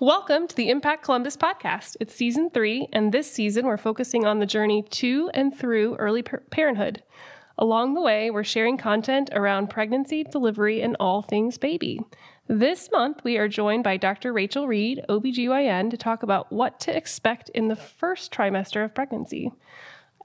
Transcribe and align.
Welcome 0.00 0.46
to 0.46 0.54
the 0.54 0.70
Impact 0.70 1.02
Columbus 1.02 1.36
podcast. 1.36 1.96
It's 1.98 2.14
season 2.14 2.50
three, 2.50 2.86
and 2.92 3.10
this 3.10 3.28
season 3.28 3.66
we're 3.66 3.76
focusing 3.76 4.24
on 4.24 4.38
the 4.38 4.46
journey 4.46 4.84
to 4.90 5.28
and 5.34 5.52
through 5.52 5.96
early 5.96 6.22
par- 6.22 6.44
parenthood. 6.50 7.02
Along 7.58 7.94
the 7.94 8.00
way, 8.00 8.30
we're 8.30 8.44
sharing 8.44 8.76
content 8.76 9.28
around 9.32 9.70
pregnancy, 9.70 10.22
delivery, 10.22 10.82
and 10.82 10.96
all 11.00 11.22
things 11.22 11.58
baby. 11.58 11.98
This 12.46 12.88
month, 12.92 13.24
we 13.24 13.38
are 13.38 13.48
joined 13.48 13.82
by 13.82 13.96
Dr. 13.96 14.32
Rachel 14.32 14.68
Reed, 14.68 15.04
OBGYN, 15.08 15.90
to 15.90 15.96
talk 15.96 16.22
about 16.22 16.52
what 16.52 16.78
to 16.78 16.96
expect 16.96 17.48
in 17.48 17.66
the 17.66 17.74
first 17.74 18.32
trimester 18.32 18.84
of 18.84 18.94
pregnancy. 18.94 19.50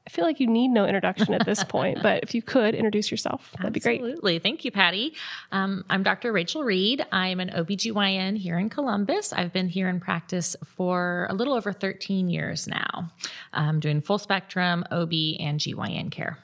I 0.05 0.09
feel 0.09 0.25
like 0.25 0.39
you 0.41 0.47
need 0.47 0.67
no 0.67 0.85
introduction 0.85 1.33
at 1.33 1.45
this 1.45 1.63
point, 1.63 1.99
but 2.03 2.23
if 2.23 2.35
you 2.35 2.41
could 2.41 2.75
introduce 2.75 3.09
yourself, 3.09 3.53
that'd 3.57 3.71
be 3.71 3.79
great. 3.79 4.01
Absolutely. 4.01 4.39
Thank 4.39 4.65
you, 4.65 4.71
Patty. 4.71 5.13
Um, 5.53 5.85
I'm 5.89 6.03
Dr. 6.03 6.33
Rachel 6.33 6.63
Reed. 6.63 7.05
I'm 7.13 7.39
an 7.39 7.49
OBGYN 7.49 8.37
here 8.37 8.59
in 8.59 8.69
Columbus. 8.69 9.31
I've 9.31 9.53
been 9.53 9.69
here 9.69 9.87
in 9.87 10.01
practice 10.01 10.57
for 10.65 11.27
a 11.29 11.33
little 11.33 11.53
over 11.53 11.71
13 11.71 12.29
years 12.29 12.67
now. 12.67 13.11
I'm 13.53 13.79
doing 13.79 14.01
full 14.01 14.17
spectrum 14.17 14.83
OB 14.91 15.13
and 15.39 15.59
GYN 15.59 16.11
care. 16.11 16.37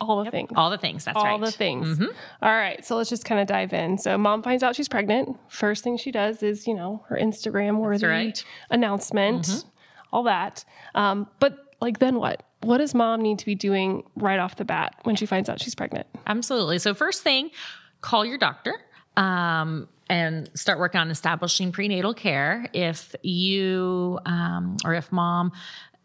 All 0.00 0.24
the 0.24 0.30
things. 0.30 0.50
All 0.56 0.70
the 0.70 0.78
things. 0.78 1.04
That's 1.04 1.16
all 1.16 1.24
right. 1.24 1.32
All 1.32 1.38
the 1.38 1.50
things. 1.50 2.00
All 2.00 2.54
right, 2.54 2.84
so 2.84 2.96
let's 2.96 3.08
just 3.08 3.24
kind 3.24 3.40
of 3.40 3.46
dive 3.46 3.72
in. 3.72 3.96
So, 3.98 4.16
mom 4.18 4.42
finds 4.42 4.62
out 4.62 4.76
she's 4.76 4.88
pregnant. 4.88 5.38
First 5.48 5.84
thing 5.84 5.96
she 5.96 6.10
does 6.10 6.42
is, 6.42 6.66
you 6.66 6.74
know, 6.74 7.02
her 7.08 7.16
Instagram 7.16 7.78
worthy 7.78 8.06
right. 8.06 8.44
announcement, 8.70 9.64
all 10.12 10.24
that. 10.24 10.64
Um, 10.94 11.28
but 11.40 11.58
like, 11.80 11.98
then 11.98 12.16
what? 12.16 12.42
What 12.66 12.78
does 12.78 12.94
mom 12.94 13.22
need 13.22 13.38
to 13.38 13.46
be 13.46 13.54
doing 13.54 14.02
right 14.16 14.38
off 14.38 14.56
the 14.56 14.64
bat 14.64 14.96
when 15.04 15.14
she 15.14 15.24
finds 15.24 15.48
out 15.48 15.60
she's 15.60 15.74
pregnant? 15.74 16.06
Absolutely. 16.26 16.78
So, 16.80 16.94
first 16.94 17.22
thing, 17.22 17.50
call 18.00 18.24
your 18.24 18.38
doctor. 18.38 18.74
Um, 19.16 19.88
and 20.08 20.50
start 20.54 20.78
working 20.78 21.00
on 21.00 21.10
establishing 21.10 21.72
prenatal 21.72 22.14
care. 22.14 22.68
If 22.72 23.14
you 23.22 24.20
um, 24.24 24.76
or 24.84 24.94
if 24.94 25.10
mom 25.10 25.52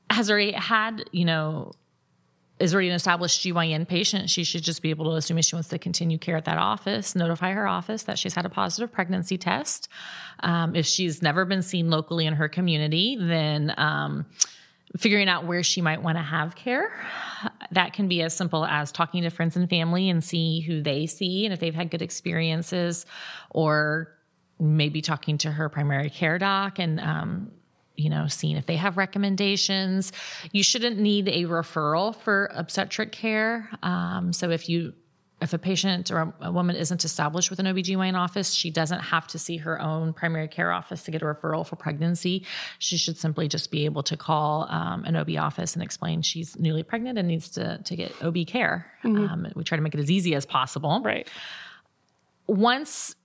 has 0.10 0.30
already 0.30 0.54
had, 0.54 1.04
you 1.12 1.26
know, 1.26 1.74
is 2.60 2.74
already 2.74 2.90
an 2.90 2.96
established 2.96 3.42
GYN 3.42 3.88
patient, 3.88 4.30
she 4.30 4.44
should 4.44 4.64
just 4.64 4.82
be 4.82 4.92
able 4.92 5.06
to, 5.06 5.12
assuming 5.12 5.42
she 5.44 5.56
wants 5.56 5.70
to 5.70 5.80
continue 5.80 6.18
care 6.18 6.38
at 6.38 6.46
that 6.46 6.58
office, 6.58 7.16
notify 7.16 7.52
her 7.54 7.68
office 7.68 8.04
that 8.04 8.20
she's 8.20 8.36
had 8.36 8.46
a 8.46 8.50
positive 8.50 8.92
pregnancy 8.92 9.38
test. 9.38 9.88
Um, 10.42 10.76
if 10.76 10.86
she's 10.86 11.22
never 11.22 11.44
been 11.46 11.64
seen 11.64 11.90
locally 11.90 12.26
in 12.26 12.36
her 12.36 12.48
community, 12.48 13.18
then 13.20 13.74
um, 13.78 14.26
figuring 14.98 15.30
out 15.30 15.46
where 15.46 15.64
she 15.64 15.82
might 15.82 16.02
want 16.04 16.18
to 16.18 16.22
have 16.22 16.56
care. 16.56 16.92
That 17.72 17.94
can 17.94 18.08
be 18.08 18.22
as 18.22 18.36
simple 18.36 18.66
as 18.66 18.92
talking 18.92 19.24
to 19.24 19.30
friends 19.30 19.56
and 19.56 19.70
family 19.70 20.10
and 20.10 20.24
see 20.24 20.60
who 20.62 20.82
they 20.82 21.06
see 21.06 21.46
and 21.46 21.54
if 21.54 21.60
they've 21.60 21.76
had 21.76 21.90
good 21.90 22.02
experiences, 22.02 23.06
or 23.50 24.16
maybe 24.60 25.02
talking 25.02 25.38
to 25.40 25.52
her 25.52 25.70
primary 25.70 26.10
care 26.10 26.38
doc 26.38 26.78
and 26.80 27.00
um, 27.00 27.52
you 27.96 28.10
know, 28.10 28.28
seeing 28.28 28.58
if 28.58 28.66
they 28.66 28.78
have 28.78 28.98
recommendations. 28.98 30.12
You 30.52 30.64
shouldn't 30.64 30.98
need 30.98 31.28
a 31.28 31.44
referral 31.44 32.16
for 32.16 32.50
obstetric 32.54 33.12
care. 33.12 33.70
Um, 33.84 34.34
so 34.34 34.50
if 34.50 34.68
you 34.70 34.94
if 35.42 35.54
a 35.54 35.58
patient 35.58 36.12
or 36.12 36.34
a, 36.42 36.52
woman 36.52 36.76
isn't 36.76 37.04
established 37.04 37.50
with 37.50 37.60
an 37.60 37.66
OBGYN 37.66 38.16
office, 38.16 38.54
she 38.54 38.70
doesn't 38.70 39.00
have 39.00 39.26
to 39.28 39.40
see 39.40 39.58
her 39.58 39.82
own 39.82 40.14
primary 40.14 40.48
care 40.48 40.72
office 40.72 41.02
to 41.04 41.12
get 41.12 41.22
a 41.22 41.26
referral 41.26 41.66
for 41.66 41.76
pregnancy. 41.76 42.46
She 42.78 42.96
should 42.98 43.18
simply 43.18 43.48
just 43.48 43.72
be 43.72 43.86
able 43.86 44.04
to 44.04 44.16
call 44.16 44.68
um, 44.70 45.04
an 45.06 45.16
OB 45.16 45.32
office 45.38 45.74
and 45.74 45.82
explain 45.82 46.22
she's 46.22 46.58
newly 46.60 46.84
pregnant 46.84 47.18
and 47.18 47.28
needs 47.28 47.50
to, 47.50 47.80
to 47.84 47.96
get 47.96 48.14
OB 48.22 48.46
care. 48.46 48.86
Um, 49.04 49.48
we 49.56 49.64
try 49.64 49.78
to 49.78 49.82
make 49.82 49.96
it 49.96 50.00
as 50.00 50.12
easy 50.12 50.36
as 50.36 50.46
possible 50.46 51.02
Right. 51.04 51.28
once 52.48 53.16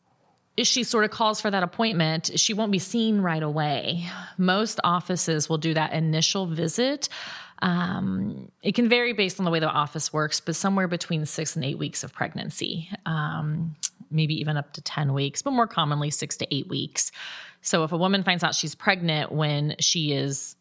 she 0.63 0.85
sort 0.85 1.05
of 1.05 1.11
calls 1.11 1.39
for 1.41 1.51
that 1.51 1.63
appointment, 1.63 2.31
she 2.37 2.55
won't 2.55 2.73
be 2.73 2.79
seen 2.79 3.21
right 3.21 3.43
away. 3.43 4.07
Most 4.39 4.81
offices 4.85 5.49
will 5.51 5.59
do 5.59 5.75
that 5.75 5.93
initial 5.93 6.47
visit. 6.47 7.11
Um, 7.63 8.51
it 8.63 8.75
can 8.75 8.89
vary 8.89 9.13
based 9.13 9.39
on 9.39 9.45
the 9.45 9.51
way 9.51 9.61
the 9.61 9.69
office 9.69 10.13
works, 10.13 10.41
but 10.41 10.57
somewhere 10.57 10.89
between 10.89 11.25
six 11.27 11.57
and 11.57 11.65
eight 11.65 11.79
weeks 11.79 12.05
of 12.05 12.13
pregnancy, 12.13 12.91
um, 13.07 13.77
maybe 14.11 14.35
even 14.41 14.57
up 14.57 14.73
to 14.75 14.81
10 14.83 15.15
weeks, 15.15 15.43
but 15.43 15.53
more 15.53 15.67
commonly 15.67 16.11
six 16.11 16.37
to 16.39 16.55
eight 16.55 16.69
weeks. 16.69 17.11
So 17.63 17.83
if 17.85 17.93
a 17.93 17.97
woman 17.97 18.23
finds 18.23 18.45
out 18.45 18.55
she's 18.55 18.75
pregnant 18.75 19.33
when 19.33 19.77
she 19.81 20.13
is 20.13 20.57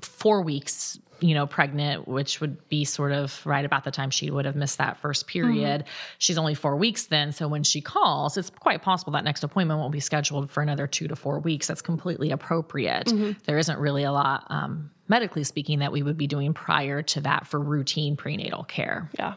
four 0.00 0.42
weeks 0.42 0.98
you 1.20 1.34
know 1.34 1.46
pregnant 1.46 2.06
which 2.06 2.40
would 2.40 2.68
be 2.68 2.84
sort 2.84 3.12
of 3.12 3.44
right 3.44 3.64
about 3.64 3.84
the 3.84 3.90
time 3.90 4.10
she 4.10 4.30
would 4.30 4.44
have 4.44 4.56
missed 4.56 4.78
that 4.78 4.98
first 4.98 5.26
period. 5.26 5.84
She's 6.18 6.38
only 6.38 6.54
four 6.54 6.76
weeks 6.76 7.06
then 7.06 7.32
so 7.32 7.48
when 7.48 7.62
she 7.62 7.80
calls 7.80 8.36
it's 8.36 8.50
quite 8.50 8.82
possible 8.82 9.12
that 9.12 9.24
next 9.24 9.42
appointment 9.42 9.80
won't 9.80 9.92
be 9.92 10.00
scheduled 10.00 10.50
for 10.50 10.62
another 10.62 10.86
two 10.86 11.08
to 11.08 11.16
four 11.16 11.38
weeks. 11.40 11.66
That's 11.66 11.82
completely 11.82 12.30
appropriate. 12.30 13.12
There 13.44 13.58
isn't 13.58 13.78
really 13.78 14.04
a 14.04 14.12
lot 14.12 14.44
um, 14.50 14.90
medically 15.08 15.44
speaking 15.44 15.80
that 15.80 15.92
we 15.92 16.02
would 16.02 16.16
be 16.16 16.26
doing 16.26 16.54
prior 16.54 17.02
to 17.02 17.20
that 17.22 17.46
for 17.46 17.58
routine 17.58 18.16
prenatal 18.16 18.64
care. 18.64 19.10
Yeah. 19.18 19.34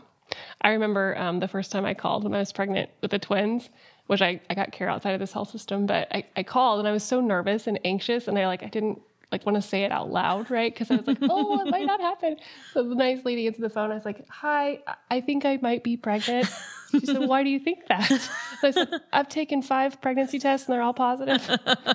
I 0.61 0.69
remember 0.69 1.17
um, 1.17 1.39
the 1.39 1.47
first 1.47 1.71
time 1.71 1.85
I 1.85 1.93
called 1.93 2.23
when 2.23 2.33
I 2.33 2.39
was 2.39 2.53
pregnant 2.53 2.89
with 3.01 3.11
the 3.11 3.19
twins, 3.19 3.69
which 4.07 4.21
I, 4.21 4.41
I 4.49 4.53
got 4.53 4.71
care 4.71 4.89
outside 4.89 5.11
of 5.11 5.19
this 5.19 5.33
health 5.33 5.49
system, 5.49 5.85
but 5.85 6.07
I, 6.13 6.25
I 6.35 6.43
called 6.43 6.79
and 6.79 6.87
I 6.87 6.91
was 6.91 7.03
so 7.03 7.21
nervous 7.21 7.67
and 7.67 7.79
anxious 7.83 8.27
and 8.27 8.37
I 8.37 8.47
like 8.47 8.63
I 8.63 8.67
didn't 8.67 9.01
like 9.31 9.45
want 9.45 9.55
to 9.55 9.61
say 9.61 9.83
it 9.83 9.91
out 9.91 10.11
loud, 10.11 10.51
right? 10.51 10.73
Because 10.73 10.91
I 10.91 10.95
was 10.97 11.07
like, 11.07 11.19
oh, 11.21 11.61
it 11.61 11.69
might 11.71 11.85
not 11.85 12.01
happen. 12.01 12.37
So 12.73 12.87
the 12.87 12.95
nice 12.95 13.23
lady 13.25 13.47
answered 13.47 13.61
the 13.63 13.69
phone. 13.69 13.91
I 13.91 13.93
was 13.95 14.05
like, 14.05 14.27
hi, 14.29 14.79
I- 14.87 14.95
I 15.09 15.21
think 15.21 15.45
I 15.45 15.57
might 15.61 15.83
be 15.83 15.97
pregnant. 15.97 16.47
She 16.91 17.05
said, 17.05 17.19
why 17.27 17.43
do 17.43 17.49
you 17.49 17.59
think 17.59 17.87
that? 17.87 18.09
And 18.11 18.19
I 18.63 18.71
said, 18.71 18.89
I've 19.13 19.29
taken 19.29 19.61
five 19.61 20.01
pregnancy 20.01 20.39
tests 20.39 20.67
and 20.67 20.73
they're 20.73 20.81
all 20.81 20.93
positive. 20.93 21.41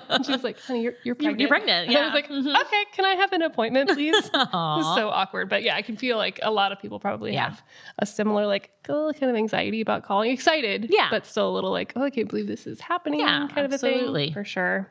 And 0.09 0.25
she 0.25 0.31
was 0.31 0.43
like, 0.43 0.59
honey, 0.59 0.81
you're, 0.83 0.93
you're 1.03 1.15
pregnant. 1.15 1.49
pregnant, 1.49 1.87
And 1.89 1.97
I 1.97 2.05
was 2.05 2.13
like, 2.13 2.29
yeah. 2.29 2.35
Mhm. 2.37 2.61
okay, 2.61 2.83
can 2.93 3.05
I 3.05 3.13
have 3.15 3.31
an 3.33 3.41
appointment, 3.43 3.89
please? 3.91 4.15
It 4.33 4.49
was 4.53 4.95
so 4.95 5.09
awkward. 5.09 5.49
But 5.49 5.63
yeah, 5.63 5.75
I 5.75 5.81
can 5.81 5.97
feel 5.97 6.17
like 6.17 6.39
a 6.43 6.51
lot 6.51 6.71
of 6.71 6.79
people 6.79 6.99
probably 6.99 7.33
Yeah. 7.33 7.49
have 7.49 7.61
a 7.99 8.05
similar 8.05 8.45
like 8.47 8.71
kind 8.83 9.13
of 9.23 9.35
anxiety 9.35 9.81
about 9.81 10.03
calling. 10.03 10.31
Excited, 10.31 10.87
Yeah. 10.89 11.07
but 11.11 11.25
still 11.25 11.49
a 11.49 11.53
little 11.53 11.71
like, 11.71 11.91
oh, 11.95 12.03
I 12.03 12.09
can't 12.09 12.29
believe 12.29 12.47
this 12.47 12.65
is 12.65 12.79
happening. 12.79 13.19
Yeah, 13.19 13.47
kind 13.53 13.65
of 13.65 13.73
a 13.73 13.77
thing 13.77 14.31
for 14.33 14.45
sure. 14.45 14.89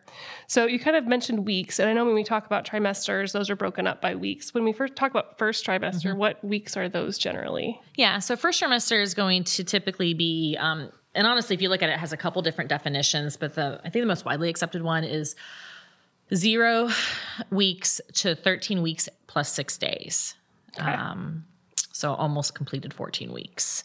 So 0.48 0.66
you 0.66 0.78
kind 0.78 0.96
of 0.96 1.06
mentioned 1.06 1.46
weeks, 1.46 1.78
and 1.78 1.88
I 1.88 1.92
know 1.94 2.04
when 2.04 2.14
we 2.14 2.22
talk 2.24 2.44
about 2.46 2.66
trimesters, 2.66 3.32
those 3.32 3.48
are 3.48 3.56
broken 3.56 3.86
up 3.86 4.02
by 4.02 4.14
weeks. 4.14 4.52
When 4.52 4.64
we 4.64 4.72
first 4.74 4.96
talk 4.96 5.10
about 5.10 5.38
first 5.38 5.64
trimester, 5.66 5.96
Mm-hmm. 6.10 6.18
what 6.18 6.44
weeks 6.44 6.76
are 6.76 6.88
those 6.90 7.16
generally? 7.16 7.80
Yeah, 7.96 8.18
so 8.18 8.36
first 8.36 8.62
trimester 8.62 9.02
is 9.02 9.14
going 9.14 9.44
to 9.44 9.64
typically 9.64 9.95
be, 9.98 10.56
um, 10.58 10.90
and 11.14 11.26
honestly, 11.26 11.54
if 11.54 11.62
you 11.62 11.68
look 11.68 11.82
at 11.82 11.88
it, 11.88 11.94
it 11.94 11.98
has 11.98 12.12
a 12.12 12.16
couple 12.16 12.42
different 12.42 12.68
definitions, 12.68 13.36
but 13.36 13.54
the 13.54 13.80
I 13.84 13.90
think 13.90 14.02
the 14.02 14.06
most 14.06 14.24
widely 14.24 14.50
accepted 14.50 14.82
one 14.82 15.04
is 15.04 15.34
zero 16.34 16.90
weeks 17.50 18.00
to 18.14 18.34
13 18.34 18.82
weeks 18.82 19.08
plus 19.26 19.52
six 19.52 19.78
days. 19.78 20.34
Um, 20.78 21.44
so 21.92 22.14
almost 22.14 22.54
completed 22.54 22.92
14 22.92 23.32
weeks. 23.32 23.84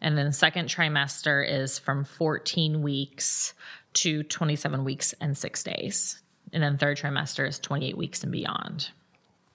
And 0.00 0.18
then 0.18 0.32
second 0.32 0.68
trimester 0.68 1.48
is 1.48 1.78
from 1.78 2.04
14 2.04 2.82
weeks 2.82 3.54
to 3.94 4.24
27 4.24 4.84
weeks 4.84 5.14
and 5.20 5.38
six 5.38 5.62
days. 5.62 6.20
And 6.52 6.62
then 6.62 6.76
third 6.76 6.98
trimester 6.98 7.46
is 7.46 7.60
28 7.60 7.96
weeks 7.96 8.22
and 8.24 8.32
beyond. 8.32 8.90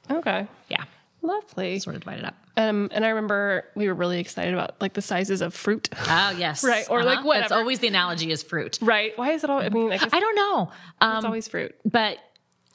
Okay, 0.09 0.47
Yeah, 0.69 0.85
lovely. 1.21 1.79
sort 1.79 1.95
of 1.95 2.01
divided 2.03 2.25
up. 2.25 2.35
Um, 2.55 2.89
and 2.91 3.05
I 3.05 3.09
remember 3.09 3.65
we 3.75 3.87
were 3.87 3.93
really 3.93 4.19
excited 4.19 4.53
about 4.53 4.81
like 4.81 4.93
the 4.93 5.01
sizes 5.01 5.41
of 5.41 5.53
fruit. 5.53 5.89
Oh, 6.07 6.35
yes. 6.37 6.63
Right, 6.67 6.85
or, 6.89 7.03
like, 7.03 7.17
That's 7.17 7.25
whatever. 7.25 7.53
always 7.55 7.79
the 7.79 7.87
analogy 7.87 8.31
is 8.31 8.41
fruit. 8.43 8.79
right? 8.81 9.17
Why 9.17 9.31
is 9.33 9.43
it 9.43 9.49
all? 9.49 9.59
I 9.59 9.69
mean, 9.69 9.91
I 9.91 9.97
guess 9.97 10.09
I 10.13 10.19
don't 10.19 10.35
know. 10.35 10.71
Um, 11.01 11.15
it's 11.17 11.25
always 11.25 11.47
fruit. 11.47 11.75
but 11.85 12.17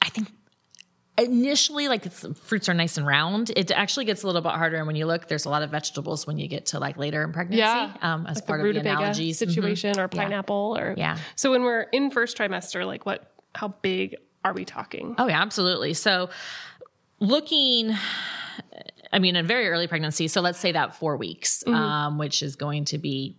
I 0.01 0.09
think 0.09 0.29
initially, 1.17 1.87
like 1.89 2.05
it's, 2.05 2.25
fruits 2.39 2.67
are 2.69 2.73
nice 2.73 2.97
and 2.97 3.05
round. 3.05 3.51
It 3.55 3.71
actually 3.71 4.05
gets 4.05 4.23
a 4.23 4.25
little 4.27 4.41
bit 4.41 4.51
harder. 4.53 4.77
And 4.77 4.87
when 4.87 4.95
you 4.95 5.05
look, 5.05 5.27
there's 5.27 5.45
a 5.45 5.49
lot 5.49 5.61
of 5.61 5.69
vegetables 5.69 6.25
when 6.25 6.37
you 6.39 6.47
get 6.47 6.67
to 6.67 6.79
like 6.79 6.97
later 6.97 7.23
in 7.23 7.31
pregnancy. 7.33 7.59
Yeah, 7.59 7.93
Um, 8.01 8.25
as 8.25 8.37
like 8.37 8.47
part 8.47 8.61
the 8.63 8.69
of 8.69 8.73
the 8.75 8.79
analogies. 8.81 9.37
Mhm. 9.37 9.47
situation 9.47 9.99
or 9.99 10.07
pineapple 10.07 10.75
or 10.77 10.95
Yeah. 10.97 11.17
So 11.35 11.51
when 11.51 11.63
we're 11.63 11.81
in 11.91 12.09
first 12.11 12.37
trimester, 12.37 12.85
like 12.85 13.05
what? 13.05 13.29
How 13.55 13.67
big 13.67 14.15
are 14.43 14.53
we 14.53 14.65
talking? 14.65 15.13
Oh, 15.19 15.27
yeah, 15.27 15.39
absolutely. 15.41 15.93
So 15.93 16.29
looking. 17.19 17.93
I 19.11 19.19
mean, 19.19 19.35
in 19.35 19.45
very 19.45 19.69
early 19.69 19.87
pregnancy, 19.87 20.27
so 20.27 20.41
let's 20.41 20.59
say 20.59 20.71
that 20.71 20.95
four 20.95 21.17
weeks, 21.17 21.63
Mm-hmm. 21.67 21.75
um, 21.75 22.17
which 22.17 22.41
is 22.41 22.55
going 22.55 22.85
to 22.85 22.97
be 22.97 23.37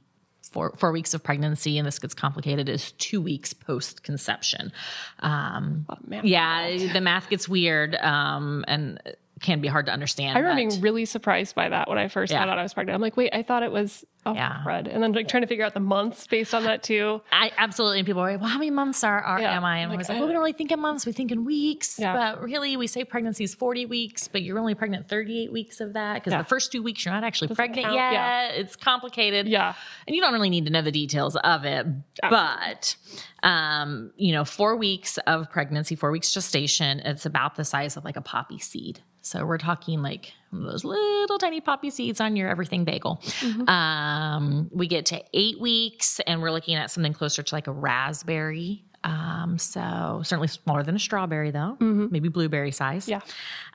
four, 0.52 0.72
four 0.78 0.92
weeks 0.92 1.14
of 1.14 1.22
pregnancy, 1.24 1.78
and 1.78 1.86
this 1.86 1.98
gets 1.98 2.14
complicated, 2.14 2.68
is 2.68 2.92
two 2.92 3.20
weeks 3.20 3.52
post 3.52 4.04
conception. 4.04 4.72
Um, 5.18 5.84
math 6.06 6.24
yeah, 6.24 6.92
the 6.92 7.00
math 7.00 7.28
gets 7.28 7.48
weird 7.48 7.96
um, 7.96 8.64
and 8.68 9.00
can 9.44 9.60
be 9.60 9.68
hard 9.68 9.86
to 9.86 9.92
understand. 9.92 10.36
I 10.36 10.40
remember 10.40 10.62
but- 10.64 10.70
being 10.70 10.80
really 10.82 11.04
surprised 11.04 11.54
by 11.54 11.68
that 11.68 11.88
when 11.88 11.98
I 11.98 12.08
first 12.08 12.32
Yeah. 12.32 12.38
found 12.40 12.50
out 12.50 12.58
I 12.58 12.62
was 12.62 12.74
pregnant. 12.74 12.94
I'm 12.96 13.00
like, 13.02 13.16
wait, 13.16 13.30
I 13.32 13.42
thought 13.42 13.62
it 13.62 13.70
was 13.70 14.04
oh, 14.26 14.32
Yeah. 14.34 14.62
crud. 14.66 14.92
And 14.92 15.02
then 15.02 15.12
like 15.12 15.28
trying 15.28 15.42
to 15.42 15.46
figure 15.46 15.64
out 15.66 15.74
the 15.74 15.80
months 15.80 16.26
based 16.26 16.54
on 16.54 16.64
that 16.64 16.82
too. 16.82 17.20
I 17.30 17.52
absolutely. 17.58 17.98
And 17.98 18.06
people 18.06 18.22
are 18.22 18.32
like, 18.32 18.40
well, 18.40 18.48
how 18.48 18.58
many 18.58 18.70
months 18.70 19.04
are, 19.04 19.20
are 19.20 19.38
Yeah. 19.40 19.54
am 19.54 19.64
I? 19.66 19.78
And 19.80 19.88
I 19.88 19.90
Like, 19.90 19.98
was 19.98 20.08
like, 20.08 20.16
well, 20.18 20.26
we 20.26 20.32
don't 20.32 20.40
really 20.40 20.54
think 20.54 20.72
in 20.72 20.80
months. 20.80 21.04
We 21.04 21.12
think 21.12 21.30
in 21.30 21.44
weeks. 21.44 21.98
Yeah. 21.98 22.14
But 22.34 22.42
really, 22.42 22.76
we 22.78 22.86
say 22.86 23.04
pregnancy 23.04 23.44
is 23.44 23.54
40 23.54 23.84
weeks, 23.84 24.26
but 24.28 24.40
you're 24.42 24.58
only 24.58 24.74
pregnant 24.74 25.08
38 25.08 25.52
weeks 25.52 25.80
of 25.82 25.92
that 25.92 26.14
because 26.14 26.32
Yeah. 26.32 26.38
the 26.38 26.48
first 26.48 26.72
two 26.72 26.82
weeks 26.82 27.04
you're 27.04 27.12
not 27.12 27.22
actually 27.22 27.54
pregnant 27.54 27.84
count, 27.84 27.94
yet. 27.96 28.12
yeah. 28.12 28.46
It's 28.48 28.76
complicated. 28.76 29.46
Yeah. 29.46 29.74
And 30.08 30.16
you 30.16 30.22
don't 30.22 30.32
really 30.32 30.48
need 30.50 30.64
to 30.64 30.72
know 30.72 30.80
the 30.82 30.90
details 30.90 31.36
of 31.36 31.64
it. 31.66 31.86
But 32.22 32.96
Um, 33.42 34.10
you 34.16 34.32
know, 34.32 34.46
four 34.46 34.74
weeks 34.74 35.18
of 35.26 35.50
pregnancy, 35.50 35.96
four 35.96 36.10
weeks 36.10 36.32
gestation, 36.32 37.00
it's 37.00 37.26
about 37.26 37.56
the 37.56 37.64
size 37.64 37.98
of 37.98 38.02
like 38.04 38.16
a 38.16 38.22
poppy 38.22 38.58
seed. 38.58 39.00
So 39.24 39.46
we're 39.46 39.58
talking 39.58 40.02
like 40.02 40.34
those 40.52 40.84
little 40.84 41.38
tiny 41.38 41.62
poppy 41.62 41.88
seeds 41.88 42.20
on 42.20 42.36
your 42.36 42.48
everything 42.48 42.84
bagel. 42.84 43.22
Mm-hmm. 43.24 43.66
Um, 43.68 44.70
we 44.70 44.86
get 44.86 45.06
to 45.06 45.24
eight 45.32 45.58
weeks 45.58 46.20
and 46.26 46.42
we're 46.42 46.50
looking 46.50 46.74
at 46.74 46.90
something 46.90 47.14
closer 47.14 47.42
to 47.42 47.54
like 47.54 47.66
a 47.66 47.72
raspberry. 47.72 48.84
Um, 49.02 49.56
so 49.58 50.20
certainly 50.24 50.48
smaller 50.48 50.82
than 50.82 50.94
a 50.94 50.98
strawberry 50.98 51.50
though, 51.50 51.78
mm-hmm. 51.80 52.08
maybe 52.10 52.28
blueberry 52.28 52.70
size. 52.70 53.08
Yeah. 53.08 53.20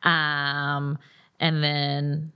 Um, 0.04 1.00
and 1.40 1.64
then 1.64 2.32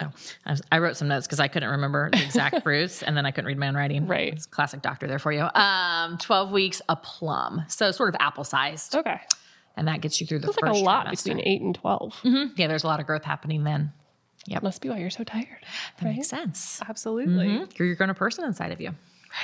Oh, 0.00 0.10
I, 0.46 0.56
I 0.72 0.78
wrote 0.78 0.96
some 0.96 1.06
notes 1.08 1.26
because 1.26 1.38
I 1.38 1.46
couldn't 1.46 1.68
remember 1.68 2.10
the 2.10 2.24
exact 2.24 2.62
fruits, 2.64 3.02
and 3.04 3.16
then 3.16 3.24
I 3.24 3.30
couldn't 3.30 3.46
read 3.46 3.58
my 3.58 3.68
own 3.68 3.76
writing. 3.76 4.08
Right, 4.08 4.32
it's 4.32 4.46
classic 4.46 4.82
doctor 4.82 5.06
there 5.06 5.20
for 5.20 5.30
you. 5.30 5.42
Um, 5.54 6.18
twelve 6.18 6.50
weeks, 6.50 6.82
a 6.88 6.96
plum, 6.96 7.62
so 7.68 7.92
sort 7.92 8.08
of 8.08 8.16
apple 8.18 8.42
sized. 8.42 8.96
Okay, 8.96 9.20
and 9.76 9.88
that 9.88 10.00
gets 10.00 10.20
you 10.20 10.26
through 10.26 10.40
the 10.40 10.46
That's 10.48 10.58
first 10.58 10.72
like 10.72 10.82
a 10.82 10.84
lot 10.84 11.06
trimester. 11.06 11.24
between 11.24 11.40
eight 11.46 11.62
and 11.62 11.74
12 11.74 12.12
mm-hmm. 12.22 12.54
Yeah, 12.56 12.66
there's 12.66 12.84
a 12.84 12.86
lot 12.86 13.00
of 13.00 13.06
growth 13.06 13.24
happening 13.24 13.64
then. 13.64 13.92
Yep, 14.46 14.62
must 14.62 14.82
be 14.82 14.88
why 14.88 14.98
you're 14.98 15.10
so 15.10 15.24
tired. 15.24 15.46
That 15.98 16.06
right? 16.06 16.16
makes 16.16 16.28
sense. 16.28 16.80
Absolutely, 16.88 17.46
mm-hmm. 17.46 17.70
you're, 17.76 17.86
you're 17.86 17.96
growing 17.96 18.10
a 18.10 18.14
person 18.14 18.44
inside 18.44 18.72
of 18.72 18.80
you. 18.80 18.94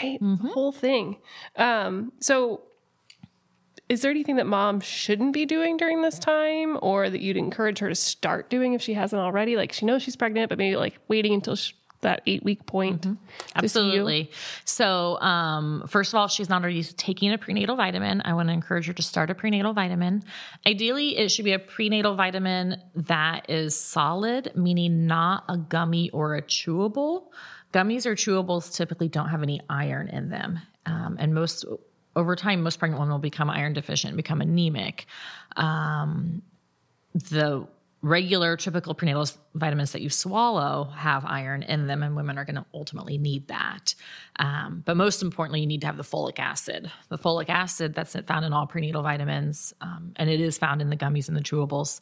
Right, 0.03 0.21
mm-hmm. 0.21 0.47
the 0.47 0.53
whole 0.53 0.73
thing. 0.73 1.17
Um, 1.57 2.13
so 2.21 2.63
is 3.89 4.03
there 4.03 4.11
anything 4.11 4.37
that 4.37 4.47
mom 4.47 4.81
shouldn't 4.81 5.33
be 5.33 5.47
doing 5.47 5.77
during 5.77 6.03
this 6.03 6.19
time 6.19 6.79
or 6.83 7.09
that 7.09 7.21
you'd 7.21 7.39
encourage 7.39 7.79
her 7.79 7.89
to 7.89 7.95
start 7.95 8.51
doing 8.51 8.75
if 8.75 8.83
she 8.83 8.95
hasn't 8.95 9.21
already? 9.21 9.57
Like 9.57 9.73
she 9.73 9.87
knows 9.87 10.03
she's 10.03 10.17
pregnant, 10.17 10.51
but 10.51 10.59
maybe 10.59 10.77
like 10.77 10.99
waiting 11.09 11.33
until 11.33 11.57
she, 11.57 11.75
that 12.01 12.23
eight 12.27 12.45
week 12.45 12.67
point. 12.67 13.03
Mm-hmm. 13.03 13.15
Absolutely. 13.57 14.31
So, 14.65 15.21
um, 15.21 15.85
first 15.89 16.13
of 16.13 16.19
all, 16.19 16.29
she's 16.29 16.49
not 16.49 16.63
already 16.63 16.83
taking 16.85 17.33
a 17.33 17.39
prenatal 17.39 17.77
vitamin, 17.77 18.23
I 18.25 18.35
want 18.35 18.49
to 18.49 18.53
encourage 18.53 18.87
her 18.87 18.93
to 18.93 19.03
start 19.03 19.31
a 19.31 19.35
prenatal 19.35 19.73
vitamin. 19.73 20.23
Ideally, 20.67 21.17
it 21.17 21.31
should 21.31 21.45
be 21.45 21.53
a 21.53 21.59
prenatal 21.59 22.15
vitamin 22.15 22.81
that 22.95 23.51
is 23.51 23.79
solid, 23.79 24.53
meaning 24.55 25.07
not 25.07 25.45
a 25.49 25.57
gummy 25.57 26.11
or 26.11 26.35
a 26.35 26.43
chewable. 26.43 27.27
Gummies 27.73 28.07
or 28.07 28.15
chewables 28.15 28.75
typically 28.75 29.09
don't 29.09 29.29
have 29.29 29.43
any 29.43 29.61
iron 29.69 30.09
in 30.09 30.31
them. 30.31 30.61
Um, 30.87 31.17
and 31.19 31.35
most 31.35 31.67
over 32.17 32.35
time, 32.35 32.63
most 32.63 32.79
pregnant 32.79 33.01
women 33.01 33.13
will 33.13 33.19
become 33.21 33.51
iron 33.51 33.75
deficient, 33.75 34.17
become 34.17 34.41
anemic. 34.41 35.07
Um, 35.57 36.43
the 37.15 37.67
regular 38.01 38.57
typical 38.57 38.95
prenatal 38.95 39.27
vitamins 39.55 39.93
that 39.93 40.03
you 40.03 40.09
swallow 40.09 40.85
have 40.95 41.25
iron 41.25 41.63
in 41.65 41.89
them 41.89 42.03
and 42.03 42.15
women 42.15 42.39
are 42.39 42.45
going 42.45 42.55
to 42.55 42.65
ultimately 42.73 43.19
need 43.19 43.49
that. 43.49 43.95
Um, 44.37 44.83
but 44.85 44.97
most 44.97 45.21
importantly 45.21 45.61
you 45.61 45.67
need 45.67 45.81
to 45.81 45.89
have 45.89 45.97
the 45.97 46.05
folic 46.05 46.39
acid. 46.39 46.91
The 47.09 47.19
folic 47.19 47.49
acid 47.49 47.95
that's 47.95 48.15
found 48.27 48.45
in 48.45 48.53
all 48.53 48.67
prenatal 48.67 49.03
vitamins 49.03 49.75
um, 49.81 50.13
and 50.17 50.31
it 50.31 50.41
is 50.41 50.59
found 50.59 50.81
in 50.81 50.91
the 50.91 50.97
gummies 50.97 51.29
and 51.29 51.37
the 51.37 51.43
chewables 51.43 52.01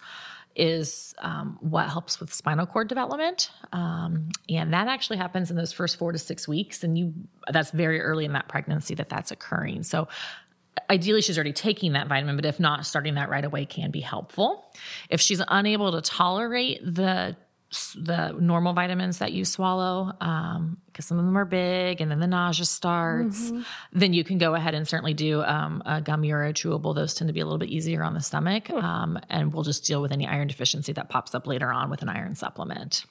is 0.54 1.14
um, 1.18 1.58
what 1.60 1.88
helps 1.88 2.18
with 2.18 2.32
spinal 2.32 2.66
cord 2.66 2.88
development. 2.88 3.50
Um, 3.72 4.30
and 4.48 4.72
that 4.72 4.88
actually 4.88 5.18
happens 5.18 5.50
in 5.50 5.56
those 5.56 5.72
first 5.72 5.96
four 5.96 6.12
to 6.12 6.18
six 6.18 6.48
weeks 6.48 6.82
and 6.82 6.98
you 6.98 7.14
that's 7.52 7.70
very 7.70 8.00
early 8.00 8.24
in 8.24 8.32
that 8.32 8.48
pregnancy 8.48 8.94
that 8.94 9.08
that's 9.08 9.30
occurring. 9.30 9.82
So 9.82 10.08
ideally 10.90 11.22
she's 11.22 11.38
already 11.38 11.52
taking 11.52 11.92
that 11.92 12.08
vitamin 12.08 12.36
but 12.36 12.44
if 12.44 12.60
not 12.60 12.86
starting 12.86 13.14
that 13.14 13.28
right 13.28 13.44
away 13.44 13.64
can 13.64 13.90
be 13.90 14.00
helpful. 14.00 14.70
If 15.10 15.20
she's 15.20 15.42
unable 15.48 15.92
to 15.92 16.00
tolerate 16.00 16.80
the 16.84 17.36
the 17.96 18.32
normal 18.38 18.72
vitamins 18.72 19.18
that 19.18 19.32
you 19.32 19.44
swallow 19.44 20.12
because 20.12 20.56
um, 20.56 20.78
some 21.00 21.18
of 21.18 21.24
them 21.24 21.36
are 21.36 21.44
big 21.44 22.00
and 22.00 22.08
then 22.08 22.20
the 22.20 22.26
nausea 22.26 22.64
starts 22.64 23.50
mm-hmm. 23.50 23.62
then 23.92 24.12
you 24.12 24.22
can 24.22 24.38
go 24.38 24.54
ahead 24.54 24.72
and 24.74 24.86
certainly 24.86 25.14
do 25.14 25.42
um, 25.42 25.82
a 25.84 26.00
gummy 26.00 26.30
or 26.30 26.44
a 26.44 26.52
chewable. 26.52 26.94
Those 26.94 27.14
tend 27.14 27.28
to 27.28 27.32
be 27.32 27.40
a 27.40 27.44
little 27.44 27.58
bit 27.58 27.68
easier 27.68 28.04
on 28.04 28.14
the 28.14 28.20
stomach 28.20 28.70
um, 28.70 29.18
and 29.28 29.52
we'll 29.52 29.64
just 29.64 29.84
deal 29.84 30.00
with 30.00 30.12
any 30.12 30.28
iron 30.28 30.46
deficiency 30.46 30.92
that 30.92 31.08
pops 31.08 31.34
up 31.34 31.46
later 31.46 31.72
on 31.72 31.90
with 31.90 32.02
an 32.02 32.08
iron 32.08 32.36
supplement. 32.36 33.04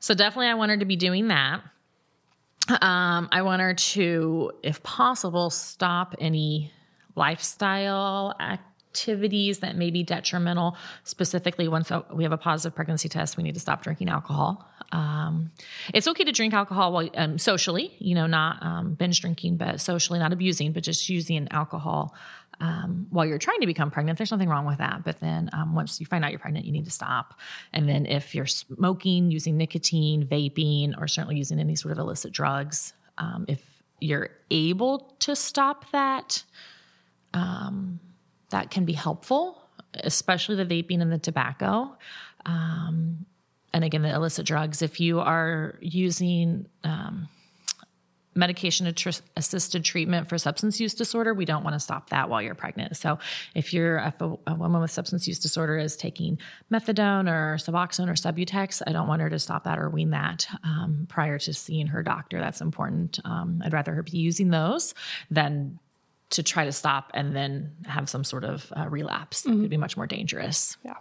So 0.00 0.14
definitely 0.14 0.48
i 0.48 0.54
want 0.54 0.70
her 0.70 0.78
to 0.78 0.86
be 0.86 0.96
doing 0.96 1.28
that. 1.28 1.60
Um, 2.68 3.28
i 3.30 3.42
want 3.42 3.60
her 3.60 3.74
to 3.74 4.52
if 4.62 4.82
possible 4.82 5.50
stop 5.50 6.14
any 6.18 6.72
lifestyle 7.16 8.34
activities 8.40 9.58
that 9.58 9.76
may 9.76 9.90
be 9.90 10.02
detrimental. 10.02 10.76
Specifically, 11.04 11.68
once 11.68 11.90
we 12.14 12.22
have 12.22 12.32
a 12.32 12.38
positive 12.38 12.74
pregnancy 12.74 13.08
test, 13.08 13.36
we 13.36 13.42
need 13.42 13.54
to 13.54 13.60
stop 13.60 13.82
drinking 13.82 14.08
alcohol. 14.08 14.66
Um, 14.92 15.50
it's 15.92 16.06
okay 16.06 16.24
to 16.24 16.32
drink 16.32 16.54
alcohol 16.54 16.92
while, 16.92 17.10
um, 17.14 17.38
socially, 17.38 17.94
you 17.98 18.14
know, 18.14 18.26
not 18.26 18.62
um, 18.62 18.94
binge 18.94 19.20
drinking, 19.20 19.56
but 19.56 19.80
socially, 19.80 20.18
not 20.18 20.32
abusing, 20.32 20.72
but 20.72 20.82
just 20.84 21.08
using 21.08 21.48
alcohol 21.50 22.14
um, 22.60 23.06
while 23.10 23.26
you're 23.26 23.38
trying 23.38 23.60
to 23.60 23.66
become 23.66 23.90
pregnant. 23.90 24.16
There's 24.16 24.30
nothing 24.30 24.48
wrong 24.48 24.64
with 24.64 24.78
that. 24.78 25.04
But 25.04 25.20
then 25.20 25.50
um, 25.52 25.74
once 25.74 26.00
you 26.00 26.06
find 26.06 26.24
out 26.24 26.30
you're 26.30 26.38
pregnant, 26.40 26.66
you 26.66 26.72
need 26.72 26.84
to 26.84 26.90
stop. 26.90 27.38
And 27.72 27.88
then 27.88 28.06
if 28.06 28.34
you're 28.34 28.46
smoking, 28.46 29.30
using 29.30 29.56
nicotine, 29.56 30.26
vaping, 30.26 30.94
or 30.98 31.08
certainly 31.08 31.36
using 31.36 31.58
any 31.60 31.76
sort 31.76 31.92
of 31.92 31.98
illicit 31.98 32.32
drugs, 32.32 32.92
um, 33.18 33.44
if 33.48 33.62
you're 34.00 34.30
able 34.50 35.14
to 35.20 35.34
stop 35.34 35.90
that, 35.90 36.44
um, 37.34 38.00
that 38.50 38.70
can 38.70 38.84
be 38.84 38.92
helpful, 38.92 39.68
especially 39.94 40.56
the 40.56 40.64
vaping 40.64 41.00
and 41.00 41.12
the 41.12 41.18
tobacco. 41.18 41.96
Um, 42.44 43.26
and 43.72 43.84
again, 43.84 44.02
the 44.02 44.14
illicit 44.14 44.46
drugs. 44.46 44.82
If 44.82 45.00
you 45.00 45.20
are 45.20 45.78
using 45.80 46.66
um, 46.84 47.28
medication 48.36 48.94
assisted 49.36 49.84
treatment 49.84 50.28
for 50.28 50.38
substance 50.38 50.78
use 50.78 50.94
disorder, 50.94 51.34
we 51.34 51.44
don't 51.44 51.64
want 51.64 51.74
to 51.74 51.80
stop 51.80 52.10
that 52.10 52.28
while 52.28 52.40
you're 52.40 52.54
pregnant. 52.54 52.96
So, 52.96 53.18
if 53.54 53.72
you're 53.72 53.98
if 53.98 54.20
a, 54.20 54.36
a, 54.46 54.54
woman 54.54 54.80
with 54.80 54.90
substance 54.90 55.26
use 55.26 55.38
disorder 55.38 55.78
is 55.78 55.96
taking 55.96 56.38
methadone 56.72 57.28
or 57.28 57.56
Suboxone 57.56 58.08
or 58.08 58.14
Subutex, 58.14 58.82
I 58.86 58.92
don't 58.92 59.08
want 59.08 59.22
her 59.22 59.30
to 59.30 59.38
stop 59.38 59.64
that 59.64 59.78
or 59.78 59.90
wean 59.90 60.10
that 60.10 60.46
um, 60.62 61.06
prior 61.08 61.38
to 61.40 61.52
seeing 61.52 61.88
her 61.88 62.02
doctor. 62.02 62.38
That's 62.38 62.60
important. 62.60 63.18
Um, 63.24 63.62
I'd 63.64 63.72
rather 63.72 63.94
her 63.94 64.02
be 64.02 64.18
using 64.18 64.50
those 64.50 64.94
than 65.30 65.78
to 66.30 66.42
try 66.42 66.64
to 66.64 66.72
stop 66.72 67.10
and 67.14 67.34
then 67.34 67.72
have 67.86 68.08
some 68.08 68.24
sort 68.24 68.44
of 68.44 68.72
uh, 68.76 68.88
relapse. 68.88 69.42
Mm-hmm. 69.42 69.58
It 69.58 69.60
could 69.62 69.70
be 69.70 69.76
much 69.76 69.96
more 69.96 70.06
dangerous. 70.06 70.76
Yeah. 70.84 70.94